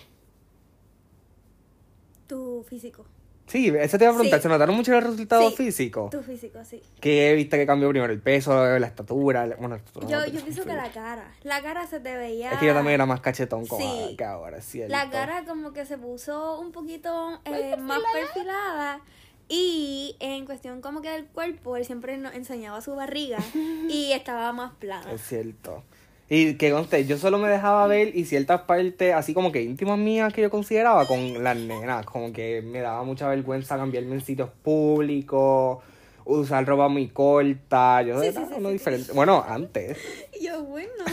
Tu 2.27 2.63
físico. 2.69 3.07
Sí, 3.53 3.69
eso 3.69 3.99
te 3.99 4.05
iba 4.05 4.13
a 4.13 4.15
preguntar. 4.17 4.39
Sí. 4.41 4.43
¿Se 4.45 4.49
notaron 4.49 4.75
mucho 4.75 4.93
los 4.93 5.05
resultados 5.05 5.51
Sí, 5.55 5.65
físicos? 5.65 6.11
Tu 6.11 6.23
físico, 6.23 6.65
sí. 6.65 6.83
¿Qué 7.01 7.35
viste 7.35 7.59
que 7.59 7.67
cambió 7.67 7.91
primero? 7.91 8.11
¿El 8.13 8.21
peso, 8.21 8.55
la 8.79 8.87
estatura? 8.87 9.47
la- 9.47 9.57
Bueno, 9.57 9.75
la 9.75 9.77
estatura 9.77 10.09
Yo, 10.09 10.21
no, 10.21 10.27
yo 10.27 10.41
pienso 10.41 10.65
que 10.65 10.73
la 10.73 10.91
cara. 10.91 11.31
La 11.43 11.61
cara 11.63 11.87
se 11.87 12.01
te 12.01 12.17
veía. 12.17 12.53
Es 12.53 12.59
que 12.59 12.67
yo 12.67 12.73
también 12.75 12.95
era 12.95 13.05
más 13.07 13.21
cachetón 13.21 13.67
como 13.67 14.09
Sí. 14.09 14.17
que 14.17 14.25
ahora, 14.25 14.57
es 14.57 14.65
cierto. 14.65 14.91
La 14.91 15.11
cara 15.11 15.45
como 15.45 15.73
que 15.75 15.85
se 15.85 15.99
puso 15.99 16.59
un 16.61 16.73
poquito 16.73 17.41
eh, 17.45 17.77
más 17.77 18.01
perfilada. 18.13 19.01
Y 19.49 20.17
en 20.21 20.47
cuestión 20.47 20.81
como 20.81 21.03
que 21.03 21.11
del 21.11 21.27
cuerpo, 21.27 21.77
él 21.77 21.85
siempre 21.85 22.17
nos 22.17 22.35
enseñaba 22.35 22.81
su 22.81 22.95
barriga 22.95 23.37
y 23.89 24.13
estaba 24.13 24.51
más 24.55 24.73
plana. 24.77 25.13
Es 25.13 25.21
cierto. 25.21 25.83
Y 26.29 26.55
que 26.55 26.71
conste, 26.71 27.05
yo 27.05 27.19
solo 27.19 27.39
me 27.39 27.49
dejaba 27.49 27.87
ver 27.87 28.17
y 28.17 28.25
ciertas 28.25 28.63
partes 28.63 29.13
así 29.15 29.35
como 29.35 29.53
que 29.53 29.63
íntimas 29.63 29.99
mías 29.99 30.33
que 30.33 30.41
yo 30.43 30.51
consideraba 30.51 31.07
con 31.07 31.45
las 31.45 31.57
nenas. 31.57 32.07
Como 32.07 32.33
que 32.33 32.63
me 32.63 32.81
daba 32.81 33.03
mucha 33.05 33.29
vergüenza 33.29 33.77
cambiarme 33.77 34.15
en 34.15 34.21
sitios 34.23 34.49
públicos, 34.63 35.79
usar 36.25 36.65
ropa 36.67 36.89
muy 36.89 37.09
corta. 37.09 38.01
Yo 38.03 38.21
Sí, 38.21 38.29
era 38.29 38.47
sí, 38.47 38.55
uno 38.57 38.69
sí, 38.69 38.73
diferente. 38.75 39.13
Bueno, 39.13 39.45
antes. 39.47 39.99
Yo, 40.41 40.63
bueno. 40.65 41.05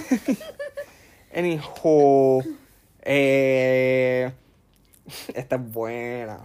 Anywho, 1.36 2.44
eh, 3.02 4.32
esta 5.34 5.56
es 5.58 5.72
buena. 5.72 6.40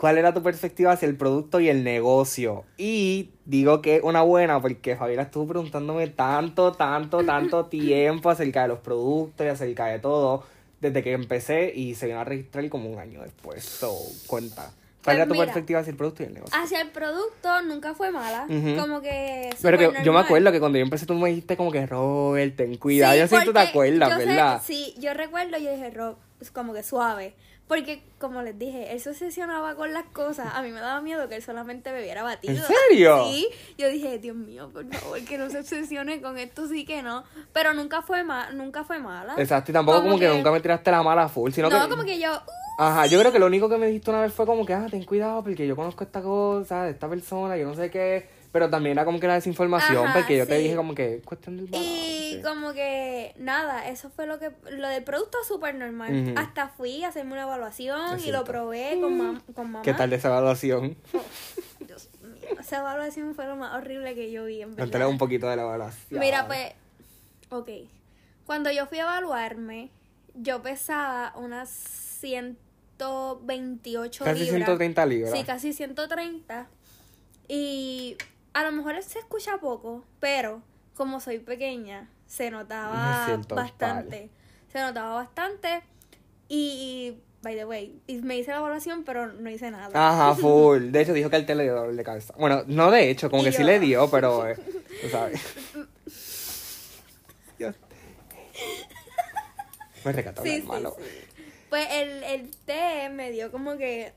¿Cuál 0.00 0.16
era 0.16 0.32
tu 0.32 0.42
perspectiva 0.42 0.92
hacia 0.92 1.06
el 1.06 1.14
producto 1.14 1.60
y 1.60 1.68
el 1.68 1.84
negocio? 1.84 2.64
Y 2.78 3.32
digo 3.44 3.82
que 3.82 4.00
una 4.02 4.22
buena 4.22 4.58
porque 4.62 4.96
Fabiola 4.96 5.24
estuvo 5.24 5.48
preguntándome 5.48 6.06
tanto, 6.06 6.72
tanto, 6.72 7.22
tanto 7.22 7.66
tiempo 7.68 8.30
acerca 8.30 8.62
de 8.62 8.68
los 8.68 8.78
productos 8.78 9.44
y 9.44 9.50
acerca 9.50 9.84
de 9.88 9.98
todo 9.98 10.42
desde 10.80 11.02
que 11.02 11.12
empecé 11.12 11.70
y 11.74 11.96
se 11.96 12.06
vino 12.06 12.18
a 12.18 12.24
registrar 12.24 12.66
como 12.70 12.88
un 12.88 12.98
año 12.98 13.20
después. 13.20 13.62
So, 13.62 13.94
cuenta. 14.26 14.72
¿Cuál 14.72 14.72
Pues 15.02 15.16
era 15.16 15.26
tu 15.26 15.34
mira, 15.34 15.44
perspectiva 15.44 15.80
hacia 15.80 15.90
el 15.90 15.96
producto 15.98 16.22
y 16.22 16.26
el 16.26 16.32
negocio? 16.32 16.58
Hacia 16.58 16.80
el 16.80 16.88
producto 16.88 17.60
nunca 17.66 17.92
fue 17.92 18.10
mala. 18.10 18.46
Como 18.78 19.02
que. 19.02 19.50
Pero 19.60 19.76
que 19.76 19.92
yo 20.02 20.14
me 20.14 20.20
acuerdo 20.20 20.50
que 20.50 20.60
cuando 20.60 20.78
yo 20.78 20.84
empecé 20.84 21.04
tú 21.04 21.12
me 21.12 21.28
dijiste 21.28 21.58
como 21.58 21.70
que 21.70 21.84
Robert, 21.84 22.56
ten 22.56 22.74
cuidado. 22.78 23.12
Sí, 23.12 23.18
yo 23.18 23.28
sé 23.28 23.38
que 23.40 23.44
tú 23.44 23.52
te 23.52 23.58
acuerdas, 23.58 24.08
yo 24.08 24.16
sé- 24.18 24.24
¿verdad? 24.26 24.62
sí, 24.64 24.94
yo 24.98 25.12
recuerdo, 25.12 25.58
yo 25.58 25.70
dije, 25.70 25.90
Rob, 25.90 26.16
es 26.40 26.50
como 26.50 26.72
que 26.72 26.82
suave. 26.82 27.34
Porque, 27.70 28.02
como 28.18 28.42
les 28.42 28.58
dije, 28.58 28.92
él 28.92 28.98
se 28.98 29.10
obsesionaba 29.10 29.76
con 29.76 29.92
las 29.92 30.02
cosas. 30.06 30.48
A 30.54 30.60
mí 30.60 30.72
me 30.72 30.80
daba 30.80 31.00
miedo 31.02 31.28
que 31.28 31.36
él 31.36 31.42
solamente 31.44 31.92
bebiera 31.92 32.24
batido. 32.24 32.54
¿En 32.54 32.62
serio? 32.64 33.26
Sí. 33.26 33.48
Yo 33.78 33.88
dije, 33.88 34.18
Dios 34.18 34.34
mío, 34.34 34.70
por 34.72 34.92
favor, 34.92 35.20
que 35.20 35.38
no 35.38 35.48
se 35.50 35.60
obsesione 35.60 36.20
con 36.20 36.36
esto, 36.36 36.66
sí 36.66 36.84
que 36.84 37.00
no. 37.00 37.22
Pero 37.52 37.72
nunca 37.72 38.02
fue, 38.02 38.24
ma 38.24 38.50
nunca 38.50 38.82
fue 38.82 38.98
mala. 38.98 39.36
Exacto, 39.38 39.70
y 39.70 39.74
tampoco 39.74 40.02
como, 40.02 40.18
que, 40.18 40.26
nunca 40.26 40.50
me 40.50 40.58
tiraste 40.58 40.90
la 40.90 41.04
mala 41.04 41.28
full, 41.28 41.52
sino 41.52 41.70
no, 41.70 41.84
que... 41.84 41.90
como 41.90 42.02
que 42.02 42.18
yo... 42.18 42.32
uh, 42.32 42.82
Ajá, 42.82 43.06
yo 43.06 43.20
creo 43.20 43.30
que 43.30 43.38
lo 43.38 43.46
único 43.46 43.68
que 43.68 43.78
me 43.78 43.86
dijiste 43.86 44.10
una 44.10 44.22
vez 44.22 44.32
fue 44.32 44.46
como 44.46 44.66
que, 44.66 44.74
ah, 44.74 44.88
ten 44.90 45.04
cuidado 45.04 45.44
porque 45.44 45.64
yo 45.64 45.76
conozco 45.76 46.02
esta 46.02 46.22
cosa, 46.22 46.82
de 46.82 46.90
esta 46.90 47.08
persona, 47.08 47.56
yo 47.56 47.68
no 47.68 47.76
sé 47.76 47.88
qué. 47.88 48.39
Pero 48.52 48.68
también 48.68 48.98
era 48.98 49.04
como 49.04 49.20
que 49.20 49.28
la 49.28 49.34
desinformación, 49.34 50.06
Ajá, 50.06 50.18
porque 50.18 50.36
yo 50.36 50.46
te 50.46 50.58
dije 50.58 50.74
como 50.74 50.94
que 50.94 51.16
es 51.16 51.22
cuestión 51.24 51.56
del 51.56 51.68
Y 51.68 51.70
balance. 51.70 52.42
como 52.42 52.72
que 52.72 53.32
nada, 53.38 53.88
eso 53.88 54.10
fue 54.10 54.26
lo 54.26 54.40
que 54.40 54.50
lo 54.72 54.88
del 54.88 55.04
producto 55.04 55.38
súper 55.46 55.76
normal. 55.76 56.34
Hasta 56.36 56.68
fui 56.68 57.04
a 57.04 57.08
hacerme 57.08 57.34
una 57.34 57.42
evaluación 57.42 58.18
Es 58.18 58.26
y 58.26 58.32
lo 58.32 58.42
probé 58.44 58.98
con, 59.00 59.16
mam 59.16 59.40
con 59.54 59.70
mamá. 59.70 59.82
¿Qué 59.84 59.94
tal 59.94 60.10
de 60.10 60.16
esa 60.16 60.28
evaluación? 60.28 60.96
Dios 61.86 62.08
mío, 62.22 62.56
esa 62.58 62.78
evaluación 62.78 63.36
fue 63.36 63.46
lo 63.46 63.54
más 63.54 63.72
horrible 63.74 64.16
que 64.16 64.32
yo 64.32 64.46
vi 64.46 64.62
en 64.62 64.70
verdad. 64.70 64.82
Cuéntale 64.84 65.06
un 65.06 65.18
poquito 65.18 65.48
de 65.48 65.54
la 65.56 65.62
evaluación. 65.62 66.18
Mira, 66.20 66.48
pues, 66.48 66.72
ok. 67.50 67.68
Cuando 68.46 68.72
yo 68.72 68.86
fui 68.86 68.98
a 68.98 69.02
evaluarme, 69.02 69.90
yo 70.34 70.60
pesaba 70.60 71.32
unas 71.36 71.70
128 72.20 74.24
Casi 74.24 74.40
libras. 74.40 74.56
130 74.56 75.06
libras. 75.06 75.32
Sí, 75.32 75.44
casi 75.44 75.72
130. 75.72 76.68
Y 77.48 78.16
a 78.52 78.64
lo 78.64 78.72
mejor 78.72 79.02
se 79.02 79.18
escucha 79.18 79.58
poco, 79.58 80.04
pero 80.18 80.62
como 80.94 81.20
soy 81.20 81.38
pequeña, 81.38 82.10
se 82.26 82.50
notaba 82.50 83.38
bastante. 83.48 84.30
Se 84.72 84.80
notaba 84.80 85.14
bastante. 85.14 85.82
Y, 86.48 87.16
by 87.42 87.56
the 87.56 87.64
way, 87.64 88.00
y 88.06 88.18
me 88.18 88.36
hice 88.38 88.50
la 88.50 88.58
evaluación, 88.58 89.04
pero 89.04 89.32
no 89.32 89.50
hice 89.50 89.70
nada. 89.70 89.90
Ajá, 89.94 90.34
full. 90.40 90.90
De 90.90 91.00
hecho, 91.02 91.12
dijo 91.12 91.30
que 91.30 91.36
el 91.36 91.46
té 91.46 91.54
le 91.54 91.64
dio 91.64 91.74
dolor 91.74 91.94
de 91.94 92.04
cabeza. 92.04 92.34
Bueno, 92.38 92.64
no 92.66 92.90
de 92.90 93.10
hecho, 93.10 93.30
como 93.30 93.42
Y 93.42 93.46
que 93.46 93.52
sí 93.52 93.64
le 93.64 93.80
dio, 93.80 94.10
pero, 94.10 94.46
eh, 94.48 94.56
tú 95.02 95.08
sabes. 95.08 95.40
Dios. 97.58 97.76
Me 100.04 100.12
recató 100.12 100.42
Sí, 100.42 100.60
sí, 100.60 100.66
sí. 100.66 101.38
Pues 101.68 101.86
el, 101.92 102.24
el 102.24 102.50
té 102.64 103.10
me 103.10 103.30
dio 103.30 103.52
como 103.52 103.76
que 103.76 104.12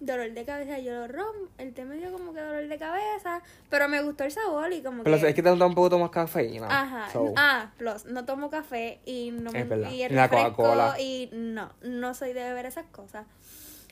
dolor 0.00 0.30
de 0.32 0.44
cabeza. 0.44 0.78
Yo 0.78 0.92
lo 0.92 1.08
rom, 1.08 1.48
el 1.58 1.72
té 1.72 1.84
me 1.84 1.96
dio 1.96 2.12
como 2.12 2.32
que 2.32 2.40
dolor 2.40 2.66
de 2.66 2.78
cabeza, 2.78 3.42
pero 3.70 3.88
me 3.88 4.02
gustó 4.02 4.24
el 4.24 4.30
sabor 4.30 4.72
y 4.72 4.82
como 4.82 5.02
Pero 5.04 5.18
que... 5.18 5.28
es 5.28 5.34
que 5.34 5.42
te 5.42 5.54
da 5.54 5.66
un 5.66 5.74
poco 5.74 5.98
más 5.98 6.10
cafeína. 6.10 6.66
Ajá. 6.68 7.10
so. 7.12 7.32
Ah, 7.36 7.72
plus, 7.76 8.04
no 8.06 8.24
tomo 8.24 8.50
café 8.50 9.00
y 9.04 9.30
no 9.30 9.50
me 9.52 9.66
y 9.92 10.02
el 10.02 10.14
la 10.14 10.28
Coca-Cola. 10.28 10.96
y 10.98 11.30
no, 11.32 11.72
no 11.82 12.14
soy 12.14 12.32
de 12.32 12.42
beber 12.42 12.66
esas 12.66 12.86
cosas. 12.86 13.26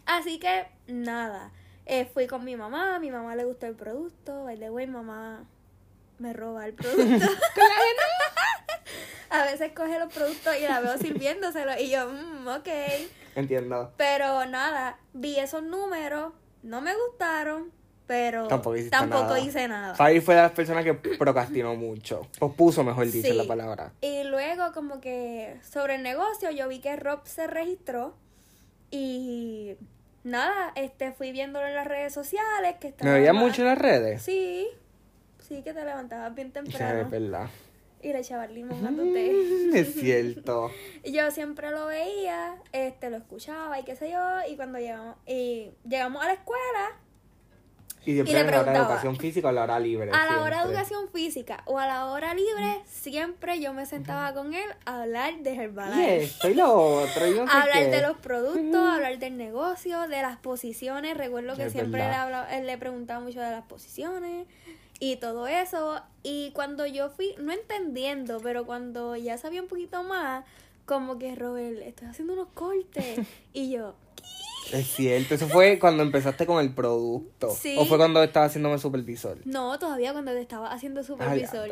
Así 0.06 0.38
que 0.38 0.66
nada. 0.86 1.50
Eh, 1.86 2.04
fui 2.04 2.26
con 2.26 2.44
mi 2.44 2.56
mamá, 2.56 2.96
a 2.96 2.98
mi 3.00 3.10
mamá 3.10 3.34
le 3.34 3.44
gustó 3.44 3.66
el 3.66 3.74
producto, 3.74 4.44
by 4.44 4.56
the 4.56 4.70
way, 4.70 4.86
mamá 4.86 5.44
me 6.18 6.32
roba 6.32 6.66
el 6.66 6.74
producto. 6.74 7.26
a 9.30 9.44
veces 9.44 9.72
coge 9.72 9.98
los 9.98 10.12
productos 10.12 10.54
y 10.58 10.62
la 10.62 10.80
veo 10.80 10.96
sirviéndoselo 10.98 11.78
y 11.80 11.90
yo, 11.90 12.08
mm, 12.08 12.46
ok. 12.48 12.68
Entiendo. 13.34 13.92
Pero 13.96 14.44
nada, 14.46 14.98
vi 15.12 15.38
esos 15.38 15.62
números, 15.62 16.32
no 16.62 16.80
me 16.80 16.92
gustaron, 16.94 17.70
pero 18.06 18.46
Tampoco 18.48 18.76
tampoco 18.90 19.22
nada. 19.24 19.40
hice 19.40 19.68
nada. 19.68 19.94
Fabi 19.94 20.20
fue 20.20 20.34
de 20.34 20.42
las 20.42 20.52
personas 20.52 20.84
que 20.84 20.94
procrastinó 20.94 21.74
mucho. 21.76 22.26
Pospuso, 22.38 22.84
mejor 22.84 23.06
dicho, 23.10 23.28
Sí. 23.28 23.34
la 23.34 23.44
palabra. 23.44 23.92
Y 24.00 24.24
luego 24.24 24.72
como 24.72 25.00
que 25.00 25.58
sobre 25.62 25.94
el 25.96 26.02
negocio 26.02 26.50
yo 26.50 26.68
vi 26.68 26.80
que 26.80 26.94
Rob 26.96 27.20
se 27.24 27.46
registró 27.46 28.14
y 28.90 29.76
nada, 30.24 30.72
este 30.76 31.12
fui 31.12 31.32
viéndolo 31.32 31.66
en 31.66 31.74
las 31.74 31.86
redes 31.86 32.12
sociales 32.12 32.76
que 32.80 32.88
estaba 32.88 33.10
¿Me 33.12 33.18
veías 33.18 33.34
más- 33.34 33.42
mucho 33.44 33.62
en 33.62 33.68
las 33.68 33.78
redes? 33.78 34.22
Sí, 34.22 34.66
sí 35.38 35.62
que 35.62 35.72
te 35.72 35.84
levantabas 35.84 36.34
bien 36.34 36.52
Sí, 36.52 36.58
es 36.58 36.64
temprano 36.78 37.08
verdad. 37.10 37.46
Y 38.02 38.12
le 38.12 38.18
echabas 38.18 38.50
limón 38.50 38.84
a 38.86 38.90
tu 38.90 39.12
té. 39.12 39.32
Mm, 39.32 39.76
Es 39.76 39.94
cierto. 40.00 40.70
Y 41.04 41.12
yo 41.12 41.30
siempre 41.30 41.70
lo 41.70 41.86
veía, 41.86 42.56
este 42.72 43.10
lo 43.10 43.16
escuchaba 43.16 43.78
y 43.78 43.84
qué 43.84 43.96
sé 43.96 44.10
yo, 44.10 44.20
y 44.50 44.56
cuando 44.56 44.78
llegamos 44.78 45.16
y 45.26 45.70
llegamos 45.88 46.22
a 46.22 46.26
la 46.26 46.32
escuela, 46.34 46.90
Y 48.04 48.14
siempre 48.14 48.32
Y 48.32 48.34
le 48.34 48.40
en 48.40 48.46
la 48.46 48.52
hora 48.52 48.58
de 48.58 48.64
preguntaba, 48.64 48.86
educación 48.94 49.16
física 49.16 49.46
o 49.46 49.50
a 49.50 49.52
la 49.52 49.62
hora 49.62 49.78
libre. 49.78 50.10
a 50.10 50.24
la 50.26 50.42
hora 50.42 50.56
de 50.56 50.62
siempre. 50.62 50.64
educación 50.72 51.08
física 51.12 51.62
o 51.66 51.78
a 51.78 51.86
la 51.86 52.06
hora 52.06 52.34
libre, 52.34 52.80
siempre 52.86 53.60
yo 53.60 53.72
me 53.74 53.86
sentaba 53.86 54.34
con 54.34 54.54
él 54.54 54.68
a 54.84 55.02
hablar 55.02 55.34
de 55.38 55.54
Herbalife. 55.54 56.00
Y 56.18 56.24
esto 56.24 56.48
y 56.48 56.54
lo 56.54 56.74
otro. 56.74 57.26
y 57.28 57.30
no 57.38 57.46
sé 57.46 57.56
hablar 57.56 57.78
qué. 57.84 57.90
de 57.90 58.02
los 58.02 58.16
productos, 58.18 58.74
hablar 58.90 59.18
del 59.20 59.36
negocio, 59.36 60.00
de 60.08 60.20
las 60.22 60.36
posiciones. 60.38 61.16
Recuerdo 61.16 61.54
que 61.56 61.66
Es 61.66 61.72
siempre 61.72 62.00
le, 62.00 62.06
hablaba, 62.14 62.52
él 62.56 62.66
le 62.66 62.76
preguntaba 62.76 63.20
mucho 63.20 63.40
de 63.40 63.50
las 63.52 63.64
posiciones 63.66 64.46
y 65.04 65.16
todo 65.16 65.48
eso. 65.48 66.00
Y 66.22 66.52
cuando 66.52 66.86
yo 66.86 67.10
fui, 67.10 67.34
no 67.40 67.52
entendiendo, 67.52 68.38
pero 68.40 68.64
cuando 68.64 69.16
ya 69.16 69.36
sabía 69.36 69.60
un 69.60 69.66
poquito 69.66 70.04
más, 70.04 70.44
como 70.86 71.18
que 71.18 71.34
Robert, 71.34 71.78
estoy 71.84 72.06
haciendo 72.06 72.34
unos 72.34 72.46
cortes. 72.54 73.18
y 73.52 73.72
yo, 73.72 73.94
Es 74.72 74.86
cierto, 74.94 75.34
eso 75.34 75.48
fue 75.48 75.80
cuando 75.80 76.04
empezaste 76.04 76.46
con 76.46 76.60
el 76.64 76.72
producto. 76.72 77.50
Sí. 77.50 77.74
O 77.76 77.84
fue 77.84 77.98
cuando 77.98 78.22
estabas 78.22 78.50
haciéndome 78.52 78.78
supervisor. 78.78 79.38
No, 79.44 79.76
todavía 79.80 80.12
cuando 80.12 80.30
te 80.30 80.40
estaba 80.40 80.70
haciendo 80.70 81.00
Ah, 81.00 81.34
ya, 81.34 81.48
supervisor. 81.48 81.68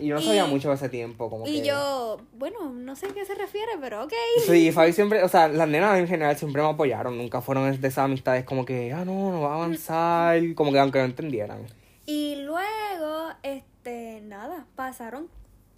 Y 0.00 0.06
yo 0.08 0.16
no 0.16 0.20
Y- 0.20 0.24
sabía 0.24 0.46
mucho 0.46 0.68
de 0.70 0.74
ese 0.74 0.88
tiempo, 0.88 1.30
como 1.30 1.46
y 1.46 1.60
que... 1.60 1.68
yo, 1.68 2.20
bueno, 2.32 2.70
no 2.70 2.96
sé 2.96 3.06
a 3.06 3.10
qué 3.14 3.24
se 3.24 3.36
refiere, 3.36 3.72
pero 3.80 4.02
ok. 4.02 4.12
Sí, 4.44 4.72
Fabi 4.72 4.92
siempre, 4.92 5.22
o 5.22 5.28
sea, 5.28 5.46
las 5.46 5.68
nenas 5.68 5.96
en 6.00 6.08
general 6.08 6.36
siempre 6.36 6.60
me 6.60 6.68
apoyaron, 6.68 7.16
nunca 7.16 7.40
fueron 7.42 7.80
de 7.80 7.88
esas 7.88 8.06
amistades 8.06 8.44
como 8.44 8.64
que, 8.64 8.92
ah, 8.92 9.04
no, 9.04 9.30
no 9.30 9.40
va 9.42 9.52
a 9.52 9.54
avanzar, 9.54 10.42
como 10.56 10.72
que 10.72 10.80
aunque 10.80 10.98
no 10.98 11.04
entendieran. 11.04 11.60
Y 12.06 12.36
luego, 12.44 13.28
este, 13.42 14.20
nada, 14.22 14.66
pasaron 14.76 15.28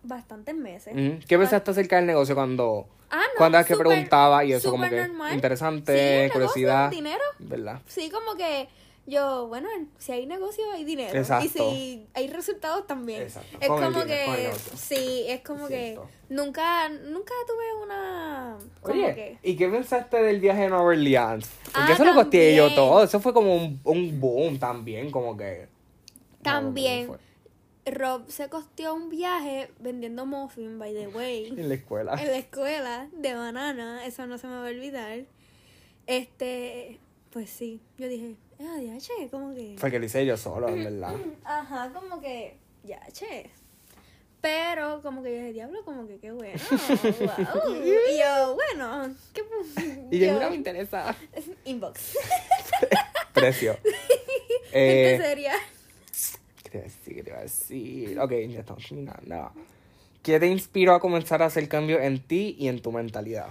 bastantes 0.03 0.55
meses. 0.55 0.95
¿Qué 1.27 1.39
pensaste 1.39 1.71
acerca 1.71 1.97
del 1.97 2.07
negocio 2.07 2.35
cuando, 2.35 2.87
Ah, 3.11 3.19
no, 3.35 3.39
cuando 3.39 3.59
es 3.59 3.67
que 3.67 3.77
preguntaba 3.77 4.45
y 4.45 4.53
eso 4.53 4.71
como 4.71 4.89
que 4.89 4.97
normal. 5.07 5.35
interesante, 5.35 5.93
Sí, 5.93 5.99
negocio, 5.99 6.33
curiosidad? 6.33 6.91
dinero. 6.91 7.23
¿Verdad? 7.39 7.81
Sí, 7.87 8.11
como 8.11 8.35
que 8.37 8.69
yo, 9.07 9.47
bueno, 9.49 9.69
si 9.99 10.13
hay 10.13 10.27
negocio 10.27 10.65
hay 10.73 10.85
dinero. 10.85 11.17
Exacto. 11.19 11.45
Y 11.45 11.49
si 11.49 12.07
hay 12.15 12.29
resultados 12.29 12.87
también. 12.87 13.23
Exacto. 13.23 13.57
Es 13.61 13.69
Con 13.69 13.83
como 13.93 14.05
que, 14.05 14.51
sí, 14.77 15.25
es 15.29 15.43
como 15.43 15.69
que 15.69 15.99
nunca, 16.31 16.89
nunca 16.89 17.33
tuve 17.47 17.85
una, 17.85 18.57
como 18.81 18.95
Oye, 18.95 19.15
que, 19.15 19.39
¿y 19.43 19.57
qué 19.57 19.69
pensaste 19.69 20.23
del 20.23 20.41
viaje 20.41 20.65
a 20.65 20.69
Nueva 20.71 20.85
Orleans? 20.85 21.49
Porque 21.65 21.93
Ah, 21.93 21.93
eso 21.93 22.05
lo 22.05 22.15
costeé 22.15 22.57
yo 22.57 22.75
todo, 22.75 23.05
eso 23.05 23.21
fue 23.21 23.33
como 23.35 23.55
un, 23.55 23.81
un 23.85 24.21
boom 24.21 24.59
también, 24.59 25.11
como 25.11 25.37
que... 25.37 25.73
También. 26.45 27.07
No, 27.07 27.13
¿cómo 27.15 27.35
Rob 27.87 28.31
se 28.31 28.49
costeó 28.49 28.95
un 28.95 29.11
viaje 29.11 29.71
vendiendo 29.79 30.25
muffin, 30.27 30.79
by 30.79 30.93
the 30.93 31.09
way. 31.09 31.49
En 31.57 31.69
la 31.69 31.75
escuela. 31.75 32.15
en 32.15 32.29
la 32.29 32.39
escuela 32.39 33.09
de 33.13 33.35
banana, 33.35 34.07
eso 34.07 34.27
no 34.27 34.39
se 34.39 34.47
me 34.47 34.55
va 34.55 34.67
a 34.67 34.71
olvidar. 34.71 35.21
Este, 36.07 36.99
pues 37.31 37.51
sí, 37.51 37.81
yo 37.99 38.09
dije, 38.09 38.37
ah, 38.61 38.81
ya, 38.81 38.99
che, 38.99 39.29
como 39.31 39.55
que. 39.55 39.77
Fue 39.79 39.91
que 39.91 39.99
lo 39.99 40.07
hice 40.07 40.25
yo 40.25 40.37
solo, 40.37 40.69
en 40.69 40.85
verdad. 40.85 41.15
Ajá, 41.45 41.91
como 41.93 42.21
que, 42.21 42.57
ya, 42.85 43.01
che. 43.13 43.51
Pero 44.41 45.01
como 45.01 45.23
que 45.23 45.31
yo 45.31 45.37
dije, 45.39 45.53
diablo, 45.55 45.83
como 45.85 46.07
que 46.07 46.19
qué 46.19 46.31
bueno. 46.31 46.61
wow. 46.71 47.75
Y 47.83 48.19
yo, 48.19 48.55
bueno, 48.55 49.15
¿qué 49.33 49.43
Y 50.11 50.19
yo, 50.19 50.39
no 50.39 50.51
me 50.51 50.57
interesa. 50.57 51.17
Inbox. 51.65 52.19
Precio. 53.33 53.79
Eh, 54.71 55.19
seria. 55.19 55.53
¿Qué 55.53 55.74
te 56.79 56.79
iba 56.79 56.87
a 56.87 56.89
decir? 56.89 57.15
¿Qué 57.15 57.23
te 57.23 57.31
iba 57.31 57.39
a 57.39 57.43
decir? 57.43 58.19
Ok, 58.21 58.31
ya 58.49 58.61
estamos 58.61 58.85
terminando. 58.87 59.53
¿Qué 60.23 60.41
te 60.41 60.47
inspiró 60.47 60.95
a 60.95 61.01
comenzar 61.01 61.43
a 61.43 61.47
hacer 61.47 61.69
cambios 61.69 62.01
en 62.01 62.21
ti 62.21 62.57
y 62.59 62.69
en 62.69 62.81
tu 62.81 62.93
mentalidad? 62.93 63.49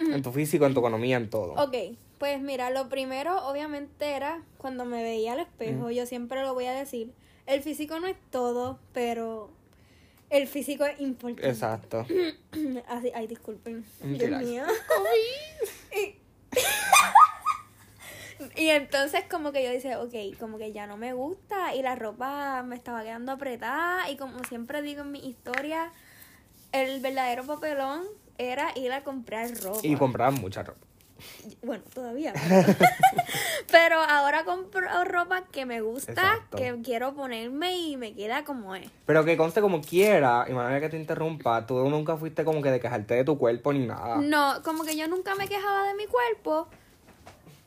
En 0.00 0.22
tu 0.22 0.32
físico, 0.32 0.66
en 0.66 0.74
tu 0.74 0.80
economía, 0.80 1.16
en 1.16 1.30
todo. 1.30 1.52
Ok, 1.54 1.76
pues 2.18 2.40
mira, 2.40 2.70
lo 2.70 2.88
primero 2.88 3.46
obviamente 3.48 4.10
era 4.10 4.42
cuando 4.58 4.84
me 4.84 5.02
veía 5.02 5.34
al 5.34 5.40
espejo, 5.40 5.90
yo 5.90 6.06
siempre 6.06 6.42
lo 6.42 6.54
voy 6.54 6.66
a 6.66 6.72
decir, 6.72 7.12
el 7.46 7.62
físico 7.62 8.00
no 8.00 8.08
es 8.08 8.16
todo, 8.30 8.80
pero 8.92 9.50
el 10.30 10.48
físico 10.48 10.84
es 10.84 11.00
importante. 11.00 11.48
Exacto. 11.48 12.04
Así, 12.88 13.12
ay, 13.14 13.28
disculpen. 13.28 13.84
Dios 14.02 14.42
mío. 14.42 14.64
Y, 18.56 18.68
entonces 18.68 19.24
como 19.30 19.52
que 19.52 19.64
yo 19.64 19.70
dije, 19.70 19.96
ok, 19.96 20.38
como 20.38 20.58
que 20.58 20.72
ya 20.72 20.86
no 20.86 20.96
me 20.96 21.12
gusta 21.12 21.74
y 21.74 21.82
la 21.82 21.94
ropa 21.94 22.62
me 22.62 22.76
estaba 22.76 23.02
quedando 23.02 23.32
apretada 23.32 24.10
y 24.10 24.16
como 24.16 24.42
siempre 24.44 24.82
digo 24.82 25.02
en 25.02 25.12
mi 25.12 25.26
historia, 25.26 25.92
el 26.72 27.00
verdadero 27.00 27.44
papelón 27.44 28.02
era 28.38 28.72
ir 28.76 28.92
a 28.92 29.04
comprar 29.04 29.50
ropa. 29.62 29.80
Y 29.82 29.96
compraban 29.96 30.34
mucha 30.34 30.62
ropa. 30.62 30.86
Bueno, 31.62 31.84
todavía. 31.92 32.32
Pero 33.70 34.00
ahora 34.00 34.44
compro 34.44 35.04
ropa 35.04 35.44
que 35.50 35.64
me 35.66 35.80
gusta, 35.80 36.12
Exacto. 36.12 36.56
que 36.56 36.80
quiero 36.82 37.14
ponerme 37.14 37.76
y 37.76 37.96
me 37.96 38.14
queda 38.14 38.44
como 38.44 38.74
es. 38.74 38.90
Pero 39.06 39.24
que 39.24 39.36
conste 39.36 39.60
como 39.60 39.80
quiera, 39.80 40.46
y 40.48 40.52
manera 40.52 40.80
que 40.80 40.88
te 40.88 40.96
interrumpa, 40.96 41.66
tú 41.66 41.88
nunca 41.88 42.16
fuiste 42.16 42.44
como 42.44 42.60
que 42.62 42.70
de 42.70 42.80
quejarte 42.80 43.14
de 43.14 43.24
tu 43.24 43.38
cuerpo 43.38 43.72
ni 43.72 43.86
nada. 43.86 44.16
No, 44.16 44.62
como 44.62 44.84
que 44.84 44.96
yo 44.96 45.08
nunca 45.08 45.34
me 45.34 45.48
quejaba 45.48 45.86
de 45.86 45.94
mi 45.94 46.06
cuerpo, 46.06 46.68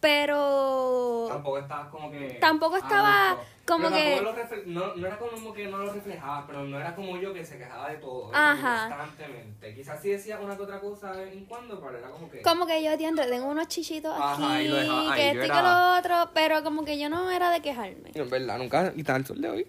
pero 0.05 1.25
Tampoco 1.29 1.57
estabas 1.57 1.89
como 1.89 2.11
que. 2.11 2.27
Tampoco 2.39 2.77
estaba 2.77 3.29
adulto. 3.31 3.45
como 3.65 3.87
Pero 3.89 3.95
que- 3.95 4.15
tampoco 4.15 4.55
lo 4.67 4.71
no, 4.71 4.95
no 4.95 5.07
era 5.07 5.17
como 5.17 5.53
que 5.53 5.67
no 5.67 5.77
lo 5.79 5.91
reflejaba, 5.93 6.45
pero 6.45 6.63
no 6.63 6.79
era 6.79 6.95
como 6.95 7.17
yo 7.17 7.33
que 7.33 7.43
se 7.43 7.57
quejaba 7.57 7.89
de 7.89 7.97
todo. 7.97 8.29
Ajá. 8.31 8.95
Constantemente. 8.95 9.73
Quizás 9.73 9.99
sí 10.01 10.09
decía 10.09 10.39
una 10.39 10.55
que 10.55 10.61
otra 10.63 10.79
cosa 10.79 11.11
de 11.13 11.25
vez 11.25 11.33
en 11.33 11.45
cuando, 11.45 11.79
pero 11.81 11.97
era 11.97 12.09
como 12.11 12.29
que. 12.29 12.41
como 12.41 12.67
que 12.67 12.83
yo 12.83 12.91
entiendo, 12.91 13.23
tengo 13.27 13.47
unos 13.47 13.67
chichitos 13.67 14.13
Ajá, 14.15 14.33
aquí, 14.57 14.67
dejaba 14.67 15.15
que 15.15 15.29
esto 15.31 15.45
y 15.45 15.49
que 15.49 15.61
lo 15.61 15.97
otro, 15.97 16.29
pero 16.35 16.63
como 16.63 16.85
que 16.85 16.99
yo 16.99 17.09
no 17.09 17.31
era 17.31 17.49
de 17.49 17.61
quejarme. 17.61 18.11
En 18.13 18.29
verdad, 18.29 18.57
nunca. 18.59 18.93
Y 18.95 19.03
tan 19.03 19.17
el 19.17 19.25
sol 19.25 19.41
de 19.41 19.49
hoy. 19.49 19.67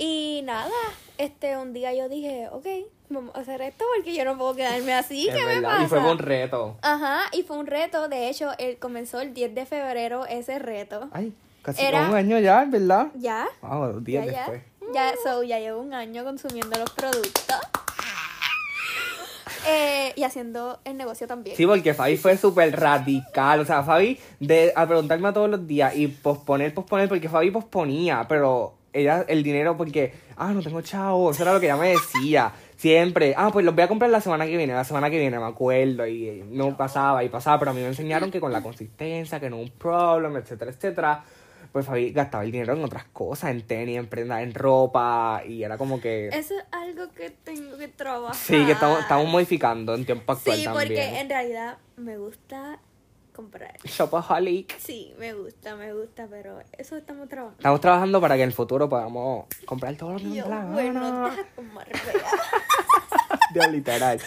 Y 0.00 0.42
nada, 0.44 0.70
este 1.18 1.56
un 1.58 1.72
día 1.72 1.92
yo 1.92 2.08
dije, 2.08 2.48
ok, 2.52 2.66
vamos 3.10 3.34
a 3.34 3.40
hacer 3.40 3.60
esto 3.62 3.84
porque 3.96 4.14
yo 4.14 4.24
no 4.24 4.38
puedo 4.38 4.54
quedarme 4.54 4.94
así, 4.94 5.28
¿qué 5.32 5.44
me 5.44 5.60
pasa? 5.60 5.82
Y 5.82 5.86
fue 5.88 5.98
un 6.10 6.18
reto. 6.18 6.76
Ajá, 6.82 7.22
y 7.32 7.42
fue 7.42 7.58
un 7.58 7.66
reto, 7.66 8.08
de 8.08 8.28
hecho, 8.28 8.50
él 8.58 8.78
comenzó 8.78 9.20
el 9.20 9.34
10 9.34 9.54
de 9.56 9.66
febrero 9.66 10.24
ese 10.26 10.60
reto. 10.60 11.08
Ay, 11.12 11.32
casi 11.62 11.84
Era- 11.84 12.08
un 12.08 12.14
año 12.14 12.38
ya, 12.38 12.64
¿verdad? 12.64 13.08
Ya, 13.16 13.48
Wow, 13.60 14.00
días 14.00 14.26
ya, 14.26 14.32
ya. 14.32 14.38
después. 14.38 14.62
Ya, 14.94 15.12
so, 15.22 15.42
ya 15.42 15.58
llevo 15.58 15.80
un 15.80 15.92
año 15.92 16.22
consumiendo 16.24 16.78
los 16.78 16.90
productos. 16.90 17.56
Eh, 19.66 20.12
y 20.16 20.22
haciendo 20.22 20.78
el 20.84 20.96
negocio 20.96 21.26
también. 21.26 21.54
Sí, 21.56 21.66
porque 21.66 21.92
Fabi 21.92 22.16
fue 22.16 22.38
súper 22.38 22.78
radical. 22.78 23.60
O 23.60 23.64
sea, 23.66 23.82
Fabi, 23.82 24.18
de 24.40 24.72
a 24.74 24.86
preguntarme 24.86 25.28
a 25.28 25.32
todos 25.34 25.50
los 25.50 25.66
días 25.66 25.94
y 25.94 26.06
posponer, 26.06 26.72
posponer, 26.72 27.08
porque 27.08 27.28
Fabi 27.28 27.50
posponía, 27.50 28.24
pero 28.28 28.77
ella, 28.92 29.24
el 29.28 29.42
dinero, 29.42 29.76
porque, 29.76 30.12
ah, 30.36 30.52
no 30.52 30.62
tengo 30.62 30.80
chavo, 30.80 31.30
eso 31.30 31.42
era 31.42 31.52
lo 31.52 31.60
que 31.60 31.66
ella 31.66 31.76
me 31.76 31.88
decía. 31.90 32.52
Siempre, 32.76 33.34
ah, 33.36 33.50
pues 33.52 33.64
los 33.64 33.74
voy 33.74 33.82
a 33.84 33.88
comprar 33.88 34.10
la 34.10 34.20
semana 34.20 34.46
que 34.46 34.56
viene, 34.56 34.72
la 34.72 34.84
semana 34.84 35.10
que 35.10 35.18
viene, 35.18 35.38
me 35.38 35.46
acuerdo, 35.46 36.06
y 36.06 36.44
no 36.50 36.76
pasaba 36.76 37.24
y 37.24 37.28
pasaba, 37.28 37.58
pero 37.58 37.72
a 37.72 37.74
mí 37.74 37.80
me 37.80 37.88
enseñaron 37.88 38.30
que 38.30 38.40
con 38.40 38.52
la 38.52 38.62
consistencia, 38.62 39.40
que 39.40 39.50
no 39.50 39.56
un 39.58 39.70
problema, 39.70 40.38
etcétera, 40.38 40.70
etcétera. 40.70 41.24
Pues 41.72 41.84
Fabi 41.84 42.12
gastaba 42.12 42.44
el 42.44 42.50
dinero 42.50 42.72
en 42.72 42.82
otras 42.82 43.04
cosas, 43.12 43.50
en 43.50 43.60
tenis, 43.62 43.98
en 43.98 44.06
prenda, 44.06 44.40
en 44.42 44.54
ropa, 44.54 45.42
y 45.46 45.62
era 45.64 45.76
como 45.76 46.00
que. 46.00 46.28
Eso 46.28 46.54
es 46.56 46.64
algo 46.72 47.12
que 47.12 47.28
tengo 47.30 47.76
que 47.76 47.88
trabajar. 47.88 48.34
Sí, 48.34 48.64
que 48.64 48.72
estamos, 48.72 49.00
estamos 49.00 49.28
modificando 49.28 49.94
en 49.94 50.06
tiempo 50.06 50.32
actual 50.32 50.56
Sí, 50.56 50.64
también. 50.64 50.86
porque 50.88 51.20
en 51.20 51.28
realidad 51.28 51.76
me 51.96 52.16
gusta 52.16 52.78
comprar. 53.38 53.76
Shopaholic. 53.84 54.76
Sí, 54.80 55.14
me 55.16 55.32
gusta, 55.32 55.76
me 55.76 55.94
gusta, 55.94 56.26
pero 56.28 56.58
eso 56.76 56.96
estamos 56.96 57.28
trabajando. 57.28 57.58
Estamos 57.60 57.80
trabajando 57.80 58.20
para 58.20 58.34
que 58.34 58.42
en 58.42 58.48
el 58.48 58.52
futuro 58.52 58.88
podamos 58.88 59.46
comprar 59.64 59.94
todo 59.94 60.14
lo 60.14 60.18
que 60.18 60.24
nos 60.24 60.34
yo, 60.34 60.48
la 60.48 60.64
bueno, 60.64 61.30
De 63.54 63.68
literal. 63.72 64.20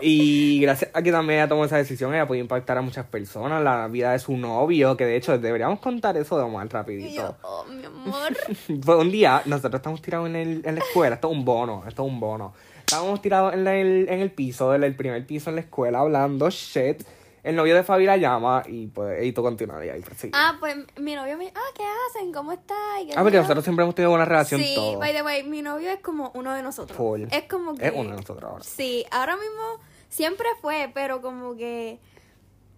Y 0.00 0.58
gracias 0.60 0.90
a 0.94 1.02
que 1.02 1.12
también 1.12 1.38
ella 1.40 1.48
tomó 1.48 1.64
esa 1.66 1.76
decisión, 1.76 2.14
ella 2.14 2.26
puede 2.26 2.40
impactar 2.40 2.78
a 2.78 2.82
muchas 2.82 3.04
personas, 3.06 3.62
la 3.62 3.88
vida 3.88 4.12
de 4.12 4.18
su 4.18 4.36
novio, 4.36 4.96
que 4.96 5.04
de 5.04 5.16
hecho 5.16 5.38
deberíamos 5.38 5.80
contar 5.80 6.16
eso 6.16 6.36
de 6.38 6.44
Omar 6.44 6.66
Y 6.66 6.68
yo, 6.70 6.72
rapidito. 6.78 7.36
oh, 7.42 7.64
mi 7.64 7.84
amor. 7.84 8.36
Fue 8.84 8.96
un 8.96 9.10
día, 9.10 9.42
nosotros 9.44 9.74
estamos 9.80 10.00
tirados 10.02 10.28
en, 10.28 10.36
el, 10.36 10.62
en 10.64 10.74
la 10.76 10.80
escuela, 10.80 11.14
esto 11.16 11.30
es 11.30 11.36
un 11.36 11.44
bono, 11.44 11.84
esto 11.86 12.04
es 12.04 12.08
un 12.10 12.20
bono. 12.20 12.54
Estábamos 12.80 13.20
tirados 13.20 13.52
en, 13.54 13.64
la- 13.64 13.74
el, 13.76 14.06
en 14.08 14.20
el 14.20 14.30
piso, 14.30 14.74
en 14.74 14.84
el 14.84 14.94
primer 14.94 15.26
piso 15.26 15.50
en 15.50 15.56
la 15.56 15.62
escuela, 15.62 16.00
hablando 16.00 16.48
shit. 16.50 17.02
El 17.46 17.56
novio 17.56 17.74
de 17.74 17.82
Fabi 17.84 18.04
la 18.06 18.16
llama 18.16 18.62
y 18.66 18.88
pues 18.88 19.24
y 19.24 19.32
tú 19.32 19.42
continúas 19.42 19.80
ahí. 19.80 20.00
pues. 20.00 20.26
Ah, 20.32 20.56
pues 20.58 20.76
mi 20.98 21.14
novio 21.14 21.36
me 21.38 21.46
ah, 21.54 21.60
¿qué 21.76 21.84
hacen? 22.10 22.32
¿Cómo 22.32 22.52
está? 22.52 22.74
Y 23.00 23.06
qué 23.06 23.12
Ah, 23.16 23.22
porque 23.22 23.36
nosotros 23.38 23.62
siempre 23.64 23.84
hemos 23.84 23.94
tenido 23.94 24.12
una 24.12 24.24
relación 24.24 24.60
Sí, 24.60 24.74
todo. 24.74 24.98
by 24.98 25.12
the 25.12 25.22
way, 25.22 25.42
mi 25.44 25.62
novio 25.62 25.90
es 25.90 26.00
como 26.00 26.32
uno 26.34 26.52
de 26.54 26.62
nosotros. 26.62 26.96
Full. 26.96 27.22
Es 27.30 27.44
como 27.44 27.74
que 27.76 27.86
Es 27.86 27.92
uno 27.94 28.10
de 28.10 28.16
nosotros 28.16 28.50
ahora. 28.50 28.64
Sí, 28.64 29.06
ahora 29.10 29.36
mismo 29.36 29.80
siempre 30.08 30.46
fue, 30.60 30.90
pero 30.92 31.22
como 31.22 31.56
que 31.56 31.98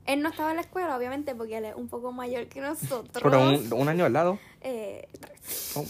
él 0.06 0.22
no 0.22 0.28
estaba 0.30 0.50
en 0.50 0.56
la 0.56 0.62
escuela, 0.62 0.96
obviamente, 0.96 1.34
porque 1.34 1.58
él 1.58 1.64
es 1.66 1.74
un 1.74 1.88
poco 1.88 2.12
mayor 2.12 2.46
que 2.48 2.60
nosotros. 2.60 3.22
Pero 3.22 3.40
un, 3.42 3.72
un 3.72 3.88
año 3.88 4.04
al 4.04 4.12
lado. 4.12 4.38
Eh, 4.60 5.08
Oh, 5.76 5.84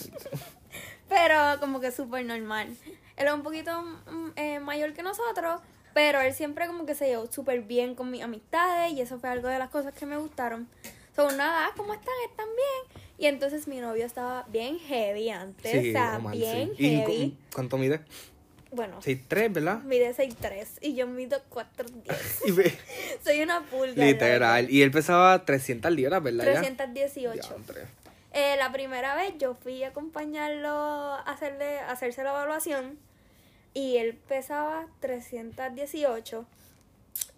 pero 1.08 1.58
como 1.60 1.80
que 1.80 1.90
súper 1.90 2.24
normal. 2.24 2.68
Él 3.16 3.26
es 3.26 3.32
un 3.32 3.42
poquito 3.42 3.82
mm, 3.82 4.28
eh, 4.36 4.60
mayor 4.60 4.92
que 4.92 5.02
nosotros, 5.02 5.60
pero 5.94 6.20
él 6.20 6.32
siempre 6.34 6.66
como 6.66 6.86
que 6.86 6.94
se 6.94 7.06
llevó 7.08 7.30
súper 7.30 7.62
bien 7.62 7.94
con 7.94 8.10
mis 8.10 8.22
amistades 8.22 8.92
y 8.92 9.00
eso 9.00 9.18
fue 9.18 9.30
algo 9.30 9.48
de 9.48 9.58
las 9.58 9.70
cosas 9.70 9.94
que 9.94 10.06
me 10.06 10.16
gustaron. 10.16 10.68
Son 11.16 11.36
nada, 11.36 11.70
¿cómo 11.76 11.94
están? 11.94 12.14
¿Están 12.30 12.46
bien? 12.46 13.02
Y 13.18 13.26
entonces 13.26 13.66
mi 13.66 13.78
novio 13.80 14.06
estaba 14.06 14.44
bien 14.48 14.78
heavy 14.78 15.30
antes, 15.30 15.74
o 15.88 15.92
sea, 15.92 16.16
Omar, 16.18 16.36
bien 16.36 16.70
sí. 16.76 16.84
¿Y 16.86 16.96
heavy. 16.98 17.30
cu- 17.30 17.36
cuánto 17.54 17.76
mide? 17.78 18.00
Bueno, 18.70 19.00
6'3", 19.00 19.50
¿verdad? 19.52 19.80
mide 19.82 20.14
6'3 20.14 20.66
y 20.82 20.94
yo 20.94 21.06
mido 21.06 21.40
4'10. 21.50 22.44
Y 22.46 22.50
ve- 22.52 22.78
Soy 23.24 23.42
una 23.42 23.62
pulga. 23.62 24.04
Literal. 24.04 24.70
Y 24.70 24.82
él 24.82 24.90
pesaba 24.90 25.44
300 25.44 25.90
libras, 25.90 26.22
¿verdad? 26.22 26.44
ya? 26.44 26.52
318. 26.60 27.48
Diantre. 27.48 27.86
Eh, 28.34 28.56
la 28.58 28.70
primera 28.70 29.14
vez 29.16 29.32
yo 29.38 29.54
fui 29.54 29.82
a 29.82 29.88
acompañarlo 29.88 30.68
a, 30.68 31.20
hacerle, 31.22 31.80
a 31.80 31.90
hacerse 31.90 32.22
la 32.22 32.30
evaluación 32.30 32.98
y 33.78 33.96
él 33.98 34.14
pesaba 34.28 34.86
318 35.00 36.44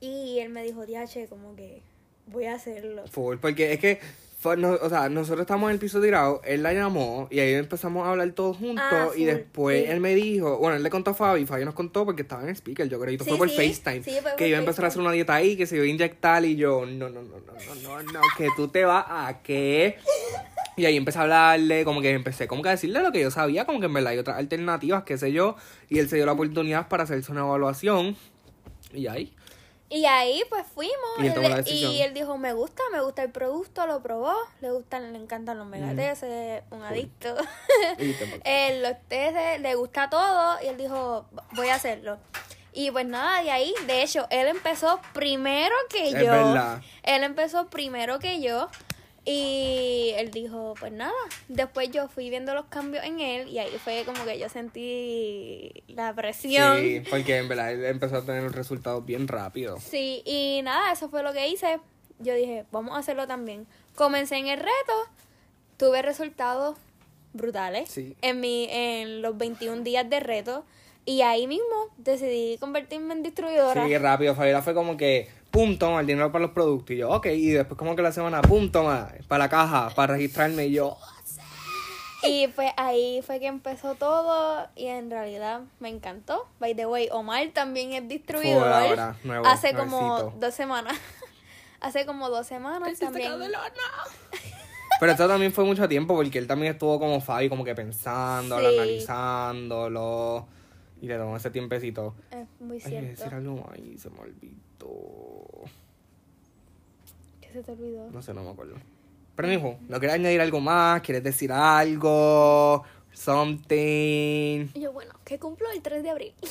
y 0.00 0.38
él 0.38 0.48
me 0.50 0.62
dijo, 0.62 0.86
diache, 0.86 1.26
como 1.28 1.54
que 1.54 1.82
voy 2.26 2.46
a 2.46 2.54
hacerlo. 2.54 3.04
Full, 3.08 3.36
porque 3.38 3.72
es 3.74 3.78
que, 3.80 4.00
fue- 4.38 4.56
no- 4.56 4.72
o 4.80 4.88
sea, 4.88 5.08
nosotros 5.10 5.42
estamos 5.42 5.68
en 5.68 5.74
el 5.74 5.78
piso 5.78 6.00
tirado, 6.00 6.40
él 6.44 6.62
la 6.62 6.72
llamó 6.72 7.28
y 7.30 7.40
ahí 7.40 7.52
empezamos 7.54 8.06
a 8.06 8.10
hablar 8.10 8.30
todos 8.32 8.56
juntos 8.56 8.82
Ah, 8.90 9.10
y 9.14 9.24
después 9.24 9.84
sí. 9.84 9.90
él 9.90 10.00
me 10.00 10.14
dijo, 10.14 10.56
bueno, 10.58 10.76
él 10.76 10.82
le 10.82 10.88
contó 10.88 11.10
a 11.10 11.14
Fabi, 11.14 11.44
Fabi 11.44 11.64
nos 11.66 11.74
contó 11.74 12.06
porque 12.06 12.22
estaba 12.22 12.42
en 12.44 12.50
speaker, 12.56 12.88
yo 12.88 12.98
creo, 12.98 13.12
y 13.14 13.18
Sí, 13.18 13.24
fue 13.28 13.36
por 13.36 13.50
sí, 13.50 13.56
FaceTime, 13.56 14.22
por 14.22 14.36
que 14.36 14.48
iba 14.48 14.56
a 14.56 14.60
empezar 14.60 14.86
a 14.86 14.88
hacer 14.88 15.00
una 15.02 15.12
dieta 15.12 15.34
ahí, 15.34 15.56
que 15.58 15.66
se 15.66 15.76
iba 15.76 15.84
a 15.84 15.88
inyectar 15.88 16.42
y 16.46 16.56
yo, 16.56 16.86
no, 16.86 17.10
no, 17.10 17.20
no, 17.22 17.36
no, 17.40 17.52
no, 17.52 18.02
no, 18.02 18.12
no, 18.12 18.20
que 18.38 18.48
tú 18.56 18.68
te 18.68 18.84
vas 18.86 19.04
a 19.08 19.40
qué. 19.42 19.98
Y 20.76 20.84
ahí 20.86 20.96
empecé 20.96 21.18
a 21.18 21.22
hablarle, 21.22 21.84
como 21.84 22.00
que 22.00 22.10
empecé 22.10 22.46
como 22.46 22.62
que 22.62 22.68
a 22.68 22.72
decirle 22.72 23.00
lo 23.00 23.12
que 23.12 23.20
yo 23.20 23.30
sabía, 23.30 23.64
como 23.66 23.80
que 23.80 23.86
en 23.86 23.92
verdad 23.92 24.12
hay 24.12 24.18
otras 24.18 24.38
alternativas, 24.38 25.04
qué 25.04 25.18
sé 25.18 25.32
yo, 25.32 25.56
y 25.88 25.98
él 25.98 26.08
se 26.08 26.16
dio 26.16 26.26
la 26.26 26.32
oportunidad 26.32 26.88
para 26.88 27.02
hacerse 27.04 27.30
una 27.32 27.42
evaluación 27.42 28.16
y 28.92 29.06
ahí. 29.06 29.34
Y 29.92 30.04
ahí 30.04 30.44
pues 30.48 30.64
fuimos 30.72 30.94
Y 31.66 32.00
él 32.00 32.12
y 32.12 32.14
dijo, 32.14 32.38
me 32.38 32.52
gusta, 32.52 32.80
me 32.92 33.00
gusta 33.00 33.24
el 33.24 33.30
producto, 33.30 33.88
lo 33.88 34.00
probó, 34.00 34.32
le 34.60 34.70
gustan, 34.70 35.12
le 35.12 35.18
encantan 35.18 35.58
los 35.58 35.66
megates, 35.66 36.22
es 36.22 36.62
un 36.70 36.82
adicto. 36.82 37.34
Pasó. 37.98 38.40
Eh, 38.44 38.80
los 38.80 38.96
test 39.08 39.60
le 39.60 39.74
gusta 39.74 40.08
todo 40.08 40.58
y 40.62 40.68
él 40.68 40.76
dijo, 40.76 41.26
voy 41.56 41.68
a 41.70 41.74
hacerlo. 41.74 42.18
Y 42.72 42.92
pues 42.92 43.04
nada, 43.04 43.42
de 43.42 43.50
ahí, 43.50 43.74
de 43.88 44.02
hecho, 44.02 44.28
él 44.30 44.46
empezó 44.46 45.00
primero 45.12 45.74
que 45.88 46.10
Es 46.10 46.12
yo. 46.12 46.30
verdad. 46.30 46.80
Él 47.02 47.24
empezó 47.24 47.68
primero 47.68 48.20
que 48.20 48.40
yo. 48.40 48.68
Y 49.30 50.12
él 50.16 50.30
dijo, 50.30 50.74
pues 50.78 50.92
nada. 50.92 51.12
Después 51.48 51.90
yo 51.90 52.08
fui 52.08 52.30
viendo 52.30 52.54
los 52.54 52.66
cambios 52.66 53.04
en 53.04 53.20
él 53.20 53.48
y 53.48 53.58
ahí 53.58 53.70
fue 53.82 54.02
como 54.04 54.24
que 54.24 54.38
yo 54.38 54.48
sentí 54.48 55.72
la 55.88 56.14
presión. 56.14 56.78
Sí, 56.78 57.02
porque 57.10 57.36
en 57.38 57.48
verdad 57.48 57.72
él 57.72 57.84
empezó 57.84 58.16
a 58.16 58.22
tener 58.24 58.42
los 58.42 58.54
resultados 58.54 59.04
bien 59.04 59.28
rápido. 59.28 59.78
Sí, 59.80 60.22
y 60.24 60.60
nada, 60.62 60.92
eso 60.92 61.08
fue 61.08 61.22
lo 61.22 61.32
que 61.32 61.48
hice. 61.48 61.80
Yo 62.18 62.34
dije, 62.34 62.64
vamos 62.72 62.94
a 62.96 62.98
hacerlo 62.98 63.26
también. 63.26 63.66
Comencé 63.94 64.36
en 64.36 64.48
el 64.48 64.58
reto, 64.58 64.92
tuve 65.76 66.02
resultados 66.02 66.76
brutales 67.32 67.88
Sí. 67.90 68.16
en, 68.22 68.40
mi, 68.40 68.66
en 68.70 69.22
los 69.22 69.36
21 69.38 69.82
días 69.82 70.08
de 70.10 70.20
reto. 70.20 70.64
Y 71.04 71.22
ahí 71.22 71.46
mismo 71.46 71.88
decidí 71.96 72.58
convertirme 72.58 73.14
en 73.14 73.22
distribuidora. 73.22 73.86
Sí, 73.86 73.98
rápido. 73.98 74.34
Fabiola 74.34 74.62
fue 74.62 74.74
como 74.74 74.96
que, 74.96 75.28
pum, 75.50 75.76
toma 75.78 76.00
el 76.00 76.06
dinero 76.06 76.30
para 76.30 76.42
los 76.42 76.52
productos. 76.52 76.90
Y 76.94 76.98
yo, 76.98 77.10
ok. 77.10 77.26
Y 77.26 77.50
después 77.50 77.78
como 77.78 77.96
que 77.96 78.02
la 78.02 78.12
semana, 78.12 78.42
pum, 78.42 78.70
toma, 78.70 79.08
para 79.26 79.44
la 79.44 79.48
caja, 79.48 79.90
para 79.94 80.14
registrarme. 80.14 80.66
Y 80.66 80.72
yo, 80.72 80.96
Y 82.22 82.48
pues 82.48 82.70
ahí 82.76 83.22
fue 83.26 83.40
que 83.40 83.46
empezó 83.46 83.94
todo 83.94 84.66
y 84.76 84.86
en 84.86 85.10
realidad 85.10 85.62
me 85.80 85.88
encantó. 85.88 86.46
By 86.58 86.74
the 86.74 86.84
way, 86.86 87.08
Omar 87.10 87.48
también 87.54 87.92
es 87.94 88.06
distribuidor. 88.06 88.68
Ahora, 88.68 89.16
nuevo, 89.24 89.46
Hace 89.46 89.74
como 89.74 90.34
dos 90.38 90.54
semanas. 90.54 90.98
Hace 91.80 92.04
como 92.04 92.28
dos 92.28 92.46
semanas 92.46 92.98
también. 92.98 93.32
Pero 95.00 95.12
esto 95.12 95.26
también 95.26 95.50
fue 95.50 95.64
mucho 95.64 95.88
tiempo 95.88 96.14
porque 96.14 96.36
él 96.36 96.46
también 96.46 96.74
estuvo 96.74 97.00
como 97.00 97.22
Fabi, 97.22 97.48
como 97.48 97.64
que 97.64 97.74
pensando, 97.74 98.58
Sí. 98.60 98.66
analizándolo. 98.66 100.46
Y 101.00 101.06
le 101.06 101.16
tomó 101.16 101.36
ese 101.36 101.50
tiempecito. 101.50 102.14
Es 102.30 102.46
muy 102.60 102.76
Ay, 102.76 102.90
cierto. 102.90 103.08
decir 103.22 103.34
algo 103.34 103.70
y 103.76 103.98
se 103.98 104.10
me 104.10 104.18
olvidó. 104.20 105.64
¿Qué 107.40 107.48
se 107.52 107.62
te 107.62 107.72
olvidó? 107.72 108.10
No 108.10 108.22
sé, 108.22 108.34
no 108.34 108.42
me 108.42 108.50
acuerdo. 108.50 108.74
Pero 109.36 109.52
hijo, 109.52 109.78
¿no 109.88 109.98
quieres 109.98 110.16
añadir 110.16 110.40
algo 110.40 110.60
más? 110.60 111.00
¿Quieres 111.00 111.22
decir 111.24 111.50
algo? 111.52 112.84
Something. 113.12 114.68
Y 114.74 114.80
yo, 114.80 114.92
bueno, 114.92 115.12
que 115.24 115.38
cumplo 115.38 115.70
el 115.70 115.80
3 115.82 116.02
de 116.02 116.10
abril. 116.10 116.34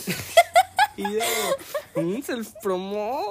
Y 0.97 1.03
yo, 1.03 2.01
mm, 2.01 2.21
self 2.23 2.51
promo. 2.61 3.23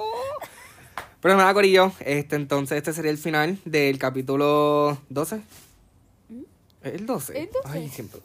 Pero 1.21 1.37
nada, 1.37 1.53
Corillo, 1.53 1.91
este 1.99 2.35
entonces 2.35 2.79
este 2.79 2.93
sería 2.93 3.11
el 3.11 3.19
final 3.19 3.59
del 3.63 3.99
capítulo 3.99 4.97
12. 5.09 5.39
¿Es 6.81 6.93
el 6.95 7.05
12? 7.05 7.39
¿El 7.39 7.49
12? 7.51 7.59
Ay, 7.65 7.87
siempre. 7.89 8.21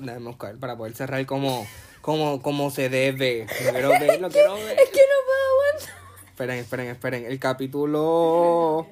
Déjame 0.00 0.26
buscar 0.26 0.56
para 0.56 0.76
poder 0.76 0.94
cerrar 0.94 1.24
como, 1.26 1.66
como, 2.00 2.42
como 2.42 2.70
se 2.70 2.88
debe. 2.88 3.46
Lo 3.64 3.72
quiero 3.72 3.88
ver, 3.90 4.20
lo 4.20 4.28
quiero 4.28 4.54
ver. 4.54 4.78
Es 4.78 4.90
que 4.90 5.00
no 5.00 5.16
puedo 5.26 5.44
aguantar. 5.52 6.28
Esperen, 6.28 6.58
esperen, 6.58 6.88
esperen. 6.88 7.24
El 7.26 7.38
capítulo. 7.38 8.86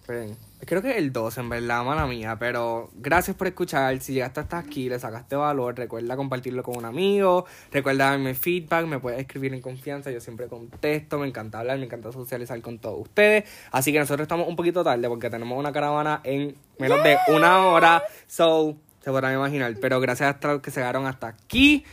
Esperen. 0.00 0.36
Creo 0.66 0.80
que 0.80 0.92
es 0.92 0.96
el 0.96 1.12
12, 1.12 1.40
en 1.40 1.48
verdad, 1.50 1.84
mala 1.84 2.06
mía. 2.06 2.36
Pero 2.38 2.90
gracias 2.94 3.36
por 3.36 3.46
escuchar. 3.46 4.00
Si 4.00 4.14
llegaste 4.14 4.40
hasta 4.40 4.58
aquí, 4.58 4.88
le 4.88 4.98
sacaste 4.98 5.36
valor, 5.36 5.76
recuerda 5.76 6.16
compartirlo 6.16 6.62
con 6.62 6.76
un 6.76 6.84
amigo. 6.86 7.44
Recuerda 7.70 8.10
darme 8.10 8.34
feedback. 8.34 8.86
Me 8.86 8.98
puedes 8.98 9.20
escribir 9.20 9.52
en 9.52 9.60
confianza. 9.60 10.10
Yo 10.10 10.20
siempre 10.20 10.48
contesto. 10.48 11.18
Me 11.18 11.26
encanta 11.26 11.60
hablar, 11.60 11.78
me 11.78 11.84
encanta 11.84 12.12
socializar 12.12 12.60
con 12.62 12.78
todos 12.78 13.00
ustedes. 13.00 13.44
Así 13.72 13.92
que 13.92 13.98
nosotros 13.98 14.24
estamos 14.24 14.48
un 14.48 14.56
poquito 14.56 14.82
tarde 14.82 15.06
porque 15.08 15.28
tenemos 15.28 15.58
una 15.58 15.72
caravana 15.72 16.20
en 16.24 16.56
menos 16.78 17.02
de 17.02 17.18
una 17.28 17.66
hora. 17.66 18.02
So, 18.26 18.76
se 19.04 19.10
podrán 19.10 19.34
imaginar. 19.34 19.74
Pero 19.80 20.00
gracias 20.00 20.36
a 20.42 20.48
los 20.48 20.62
que 20.62 20.70
se 20.70 20.80
quedaron 20.80 21.06
hasta 21.06 21.28
aquí 21.28 21.84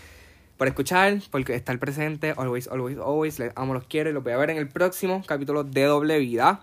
por 0.55 0.67
escuchar, 0.67 1.21
por 1.29 1.49
estar 1.51 1.77
presente. 1.77 2.33
Always, 2.37 2.69
always, 2.69 2.97
always. 2.97 3.37
Les 3.39 3.51
amo, 3.55 3.73
los 3.73 3.85
quiero 3.85 4.09
y 4.09 4.13
los 4.13 4.23
voy 4.23 4.31
a 4.31 4.37
ver 4.37 4.51
en 4.51 4.57
el 4.57 4.69
próximo 4.69 5.21
capítulo 5.25 5.65
de 5.65 5.83
Doble 5.83 6.19
Vida. 6.19 6.61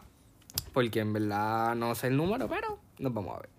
Porque 0.72 1.00
en 1.00 1.12
verdad 1.12 1.74
no 1.74 1.94
sé 1.94 2.06
el 2.06 2.16
número, 2.16 2.48
pero 2.48 2.78
nos 2.98 3.12
vamos 3.12 3.36
a 3.36 3.40
ver. 3.40 3.57